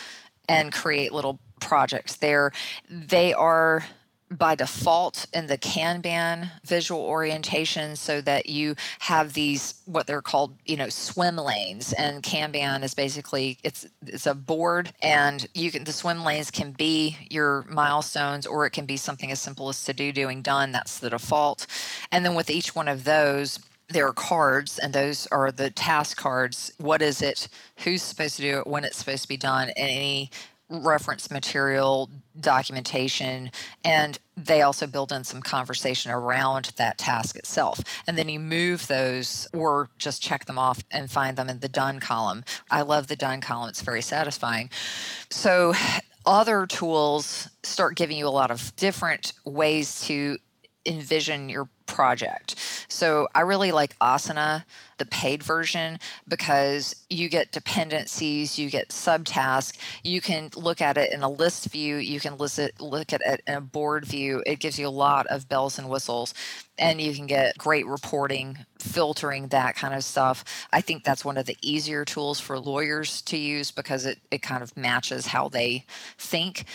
and 0.48 0.72
create 0.72 1.12
little 1.12 1.40
projects 1.60 2.18
there. 2.18 2.52
They 2.88 3.34
are 3.34 3.84
by 4.32 4.56
default 4.56 5.28
in 5.34 5.48
the 5.48 5.58
Kanban 5.58 6.50
visual 6.64 7.02
orientation 7.02 7.96
so 7.96 8.22
that 8.22 8.48
you 8.48 8.76
have 9.00 9.34
these 9.34 9.76
what 9.86 10.08
they're 10.08 10.22
called, 10.22 10.56
you 10.66 10.78
know, 10.78 10.90
swim 10.90 11.38
lanes. 11.38 11.94
And 11.94 12.24
Kanban 12.24 12.84
is 12.84 12.96
basically 12.96 13.60
it's 13.64 13.86
it's 14.06 14.26
a 14.26 14.34
board 14.34 14.94
and 15.02 15.48
you 15.54 15.72
can 15.72 15.84
the 15.84 15.94
swim 15.94 16.24
lanes 16.24 16.50
can 16.50 16.72
be 16.72 17.18
your 17.30 17.66
milestones 17.70 18.48
or 18.48 18.66
it 18.66 18.72
can 18.72 18.86
be 18.86 18.98
something 18.98 19.32
as 19.32 19.40
simple 19.40 19.70
as 19.70 19.84
to 19.86 19.94
do 19.94 20.12
doing 20.12 20.42
done. 20.42 20.72
That's 20.72 21.00
the 21.00 21.12
default. 21.12 21.68
And 22.12 22.26
then 22.26 22.36
with 22.36 22.50
each 22.50 22.76
one 22.76 22.88
of 22.88 23.04
those, 23.04 23.60
there 23.90 24.08
are 24.08 24.14
cards 24.14 24.80
and 24.80 24.94
those 24.94 25.28
are 25.28 25.52
the 25.52 25.70
task 25.70 26.18
cards 26.18 26.74
what 26.80 27.04
is 27.04 27.22
it 27.22 27.48
who's 27.84 28.02
supposed 28.02 28.36
to 28.36 28.42
do 28.42 28.58
it 28.58 28.66
when 28.66 28.84
it's 28.84 28.98
supposed 28.98 29.22
to 29.22 29.28
be 29.28 29.38
done 29.38 29.70
and 29.70 29.78
any 29.78 30.32
reference 30.70 31.30
material 31.30 32.10
documentation 32.40 33.52
and 33.84 34.20
they 34.36 34.62
also 34.62 34.88
build 34.88 35.12
in 35.12 35.24
some 35.24 35.42
conversation 35.42 36.12
around 36.12 36.72
that 36.78 36.98
task 36.98 37.36
itself. 37.36 37.82
And 38.08 38.18
then 38.18 38.30
you 38.30 38.40
move 38.40 38.88
those 38.88 39.48
or 39.54 39.90
just 39.98 40.22
check 40.22 40.46
them 40.46 40.58
off 40.58 40.84
and 40.92 41.10
find 41.10 41.38
them 41.38 41.50
in 41.50 41.60
the 41.60 41.70
done 41.70 42.00
column. 42.00 42.44
I 42.70 42.82
love 42.82 43.08
the 43.08 43.16
done 43.16 43.42
column. 43.42 43.70
It's 43.70 43.82
very 43.82 44.02
satisfying. 44.02 44.70
So 45.30 45.74
other 46.26 46.66
tools 46.66 47.50
start 47.64 47.96
giving 47.96 48.18
you 48.18 48.28
a 48.28 48.30
lot 48.30 48.52
of 48.52 48.76
different 48.76 49.34
ways 49.46 50.02
to 50.08 50.38
envision 50.86 51.50
your 51.50 51.70
project. 51.96 52.56
So 52.90 53.30
I 53.34 53.42
really 53.42 53.72
like 53.72 53.98
Asana, 54.00 54.66
the 54.98 55.06
paid 55.06 55.42
version, 55.42 55.98
because 56.28 56.94
you 57.10 57.30
get 57.30 57.54
dependencies, 57.54 58.60
you 58.60 58.70
get 58.70 58.90
subtasks, 58.90 59.78
you 60.04 60.20
can 60.20 60.50
look 60.58 60.82
at 60.82 60.98
it 60.98 61.14
in 61.14 61.24
a 61.24 61.30
list 61.30 61.68
view, 61.68 61.96
you 61.96 62.20
can 62.20 62.36
list 62.36 62.60
look 62.82 63.14
at 63.14 63.22
it 63.26 63.42
in 63.48 63.56
a 63.56 63.62
board 63.62 64.06
view. 64.06 64.44
It 64.46 64.60
gives 64.60 64.78
you 64.78 64.88
a 64.88 64.90
lot 64.90 65.26
of 65.28 65.48
bells 65.48 65.80
and 65.80 65.90
whistles, 65.90 66.34
and 66.78 67.00
you 67.00 67.14
can 67.14 67.28
get 67.28 67.58
great 67.58 67.88
reporting, 67.88 68.58
filtering, 68.78 69.48
that 69.48 69.76
kind 69.76 69.94
of 69.94 70.04
stuff. 70.04 70.44
I 70.74 70.82
think 70.82 71.06
that's 71.06 71.24
one 71.24 71.38
of 71.38 71.46
the 71.46 71.58
easier 71.62 72.04
tools 72.04 72.42
for 72.42 72.60
lawyers 72.60 73.22
to 73.24 73.38
use 73.38 73.72
because 73.72 74.06
it, 74.06 74.20
it 74.32 74.42
kind 74.42 74.62
of 74.62 74.76
matches 74.76 75.28
how 75.28 75.48
they 75.48 75.86
think. 76.18 76.66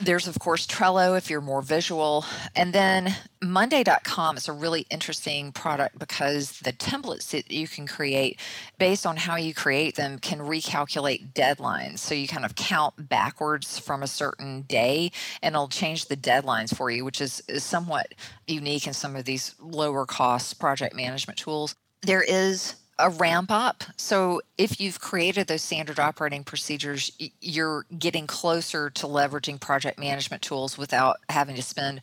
There's, 0.00 0.28
of 0.28 0.38
course, 0.38 0.64
Trello 0.64 1.18
if 1.18 1.28
you're 1.28 1.40
more 1.40 1.60
visual. 1.60 2.24
And 2.54 2.72
then 2.72 3.16
Monday.com 3.42 4.36
is 4.36 4.46
a 4.46 4.52
really 4.52 4.86
interesting 4.90 5.50
product 5.50 5.98
because 5.98 6.60
the 6.60 6.72
templates 6.72 7.30
that 7.30 7.50
you 7.50 7.66
can 7.66 7.88
create 7.88 8.38
based 8.78 9.04
on 9.06 9.16
how 9.16 9.34
you 9.34 9.52
create 9.52 9.96
them 9.96 10.20
can 10.20 10.38
recalculate 10.38 11.32
deadlines. 11.32 11.98
So 11.98 12.14
you 12.14 12.28
kind 12.28 12.44
of 12.44 12.54
count 12.54 13.08
backwards 13.08 13.80
from 13.80 14.04
a 14.04 14.06
certain 14.06 14.62
day 14.62 15.10
and 15.42 15.56
it'll 15.56 15.66
change 15.66 16.06
the 16.06 16.16
deadlines 16.16 16.72
for 16.72 16.92
you, 16.92 17.04
which 17.04 17.20
is, 17.20 17.42
is 17.48 17.64
somewhat 17.64 18.14
unique 18.46 18.86
in 18.86 18.92
some 18.92 19.16
of 19.16 19.24
these 19.24 19.56
lower 19.60 20.06
cost 20.06 20.60
project 20.60 20.94
management 20.94 21.40
tools. 21.40 21.74
There 22.02 22.22
is 22.22 22.76
a 22.98 23.10
ramp 23.10 23.50
up. 23.50 23.84
So 23.96 24.40
if 24.56 24.80
you've 24.80 25.00
created 25.00 25.46
those 25.46 25.62
standard 25.62 25.98
operating 25.98 26.44
procedures, 26.44 27.12
you're 27.40 27.86
getting 27.98 28.26
closer 28.26 28.90
to 28.90 29.06
leveraging 29.06 29.60
project 29.60 29.98
management 29.98 30.42
tools 30.42 30.76
without 30.76 31.18
having 31.28 31.56
to 31.56 31.62
spend 31.62 32.00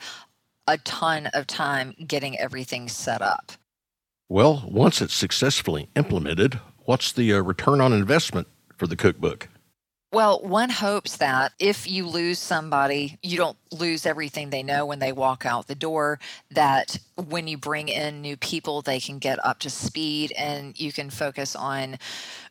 a 0.67 0.77
ton 0.79 1.27
of 1.27 1.47
time 1.47 1.93
getting 2.07 2.39
everything 2.39 2.89
set 2.89 3.21
up. 3.21 3.51
Well, 4.27 4.63
once 4.67 5.01
it's 5.01 5.13
successfully 5.13 5.89
implemented, 5.95 6.59
what's 6.85 7.11
the 7.11 7.33
uh, 7.33 7.41
return 7.41 7.81
on 7.81 7.93
investment 7.93 8.47
for 8.75 8.87
the 8.87 8.95
cookbook? 8.95 9.49
Well, 10.11 10.39
one 10.41 10.69
hopes 10.69 11.17
that 11.17 11.51
if 11.59 11.89
you 11.89 12.07
lose 12.07 12.39
somebody, 12.39 13.19
you 13.21 13.37
don't 13.37 13.57
lose 13.71 14.05
everything 14.05 14.49
they 14.49 14.63
know 14.63 14.85
when 14.85 14.99
they 14.99 15.11
walk 15.11 15.45
out 15.45 15.67
the 15.67 15.75
door, 15.75 16.19
that 16.51 16.97
when 17.15 17.47
you 17.47 17.57
bring 17.57 17.87
in 17.87 18.21
new 18.21 18.37
people, 18.37 18.81
they 18.81 18.99
can 18.99 19.19
get 19.19 19.43
up 19.45 19.59
to 19.59 19.69
speed 19.69 20.33
and 20.37 20.79
you 20.79 20.91
can 20.91 21.09
focus 21.09 21.55
on 21.55 21.97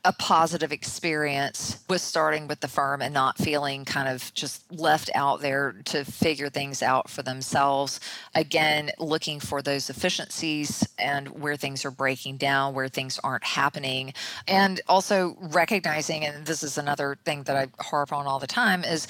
a 0.07 0.13
positive 0.13 0.71
experience 0.73 1.79
with 1.89 2.01
starting 2.01 2.47
with 2.47 2.61
the 2.61 2.69
firm 2.69 3.01
and 3.01 3.15
not 3.15 3.39
feeling 3.39 3.85
kind 3.85 4.09
of 4.09 4.33
just 4.35 4.71
left 4.71 5.11
out 5.15 5.41
there 5.41 5.75
to 5.85 6.05
figure 6.05 6.51
things 6.51 6.83
out 6.83 7.09
for 7.09 7.23
themselves. 7.23 8.01
Again, 8.35 8.91
looking 8.99 9.41
for 9.41 9.63
those 9.63 9.89
efficiencies 9.89 10.87
and 10.99 11.29
where 11.41 11.57
things 11.57 11.85
are 11.85 11.91
breaking 11.91 12.37
down, 12.37 12.75
where 12.75 12.89
things 12.89 13.19
aren't 13.25 13.45
happening. 13.45 14.13
And 14.47 14.81
also 14.89 15.37
recognizing, 15.41 16.25
and 16.25 16.45
this 16.45 16.63
is 16.63 16.77
another 16.77 17.17
thing 17.25 17.45
that 17.45 17.57
I 17.57 17.83
harp 17.83 18.13
on 18.13 18.27
all 18.27 18.39
the 18.39 18.47
time, 18.47 18.85
is 18.85 19.07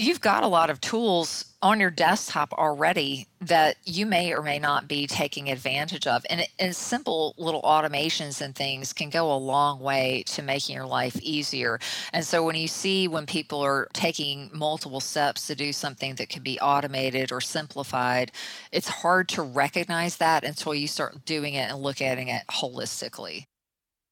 you've 0.00 0.20
got 0.20 0.42
a 0.42 0.48
lot 0.48 0.70
of 0.70 0.80
tools 0.80 1.44
on 1.62 1.78
your 1.78 1.90
desktop 1.90 2.52
already 2.54 3.26
that 3.42 3.76
you 3.84 4.06
may 4.06 4.32
or 4.32 4.42
may 4.42 4.58
not 4.58 4.88
be 4.88 5.06
taking 5.06 5.50
advantage 5.50 6.06
of. 6.06 6.24
And, 6.30 6.46
and 6.58 6.74
simple 6.74 7.34
little 7.36 7.60
automations 7.62 8.40
and 8.40 8.54
things 8.54 8.92
can 8.92 9.10
go 9.10 9.32
a 9.32 9.36
long 9.36 9.78
way 9.80 10.24
to 10.28 10.42
making 10.42 10.74
your 10.74 10.86
life 10.86 11.20
easier. 11.20 11.78
And 12.12 12.24
so 12.24 12.44
when 12.44 12.56
you 12.56 12.66
see 12.66 13.08
when 13.08 13.26
people 13.26 13.60
are 13.60 13.88
taking 13.92 14.50
multiple 14.54 15.00
steps 15.00 15.46
to 15.48 15.54
do 15.54 15.72
something 15.72 16.14
that 16.14 16.30
can 16.30 16.42
be 16.42 16.58
automated 16.60 17.30
or 17.30 17.40
simplified, 17.40 18.32
it's 18.72 18.88
hard 18.88 19.28
to 19.30 19.42
recognize 19.42 20.16
that 20.16 20.44
until 20.44 20.74
you 20.74 20.88
start 20.88 21.24
doing 21.26 21.54
it 21.54 21.70
and 21.70 21.82
look 21.82 22.00
at 22.00 22.18
it 22.18 22.42
holistically. 22.50 23.46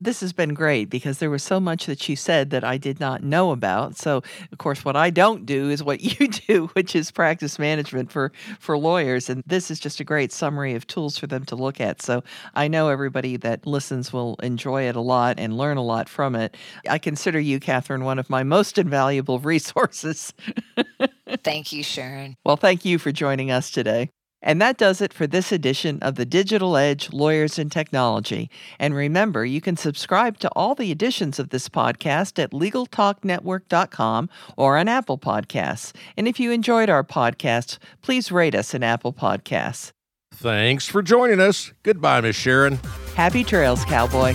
This 0.00 0.20
has 0.20 0.32
been 0.32 0.54
great 0.54 0.90
because 0.90 1.18
there 1.18 1.30
was 1.30 1.42
so 1.42 1.58
much 1.58 1.86
that 1.86 2.08
you 2.08 2.14
said 2.14 2.50
that 2.50 2.62
I 2.62 2.78
did 2.78 3.00
not 3.00 3.24
know 3.24 3.50
about. 3.50 3.96
So, 3.96 4.22
of 4.52 4.58
course, 4.58 4.84
what 4.84 4.94
I 4.94 5.10
don't 5.10 5.44
do 5.44 5.70
is 5.70 5.82
what 5.82 6.00
you 6.20 6.28
do, 6.28 6.68
which 6.74 6.94
is 6.94 7.10
practice 7.10 7.58
management 7.58 8.12
for 8.12 8.30
for 8.60 8.78
lawyers. 8.78 9.28
And 9.28 9.42
this 9.44 9.70
is 9.72 9.80
just 9.80 9.98
a 9.98 10.04
great 10.04 10.30
summary 10.30 10.74
of 10.74 10.86
tools 10.86 11.18
for 11.18 11.26
them 11.26 11.44
to 11.46 11.56
look 11.56 11.80
at. 11.80 12.00
So, 12.00 12.22
I 12.54 12.68
know 12.68 12.90
everybody 12.90 13.36
that 13.38 13.66
listens 13.66 14.12
will 14.12 14.36
enjoy 14.36 14.84
it 14.88 14.94
a 14.94 15.00
lot 15.00 15.38
and 15.38 15.56
learn 15.56 15.76
a 15.76 15.84
lot 15.84 16.08
from 16.08 16.36
it. 16.36 16.56
I 16.88 16.98
consider 16.98 17.40
you, 17.40 17.58
Catherine, 17.58 18.04
one 18.04 18.20
of 18.20 18.30
my 18.30 18.44
most 18.44 18.78
invaluable 18.78 19.38
resources. 19.40 20.32
thank 21.42 21.72
you, 21.72 21.82
Sharon. 21.82 22.36
Well, 22.44 22.56
thank 22.56 22.84
you 22.84 22.98
for 22.98 23.10
joining 23.10 23.50
us 23.50 23.70
today. 23.70 24.10
And 24.42 24.60
that 24.62 24.78
does 24.78 25.00
it 25.00 25.12
for 25.12 25.26
this 25.26 25.50
edition 25.52 25.98
of 26.00 26.14
the 26.14 26.24
Digital 26.24 26.76
Edge 26.76 27.12
Lawyers 27.12 27.58
and 27.58 27.70
Technology. 27.70 28.50
And 28.78 28.94
remember, 28.94 29.44
you 29.44 29.60
can 29.60 29.76
subscribe 29.76 30.38
to 30.38 30.48
all 30.50 30.74
the 30.74 30.92
editions 30.92 31.38
of 31.38 31.50
this 31.50 31.68
podcast 31.68 32.42
at 32.42 32.52
LegalTalkNetwork.com 32.52 34.30
or 34.56 34.76
on 34.78 34.88
Apple 34.88 35.18
Podcasts. 35.18 35.92
And 36.16 36.28
if 36.28 36.38
you 36.38 36.52
enjoyed 36.52 36.88
our 36.88 37.04
podcast, 37.04 37.78
please 38.02 38.30
rate 38.30 38.54
us 38.54 38.74
in 38.74 38.82
Apple 38.82 39.12
Podcasts. 39.12 39.90
Thanks 40.32 40.86
for 40.86 41.02
joining 41.02 41.40
us. 41.40 41.72
Goodbye, 41.82 42.20
Miss 42.20 42.36
Sharon. 42.36 42.78
Happy 43.16 43.42
trails, 43.42 43.84
cowboy. 43.86 44.34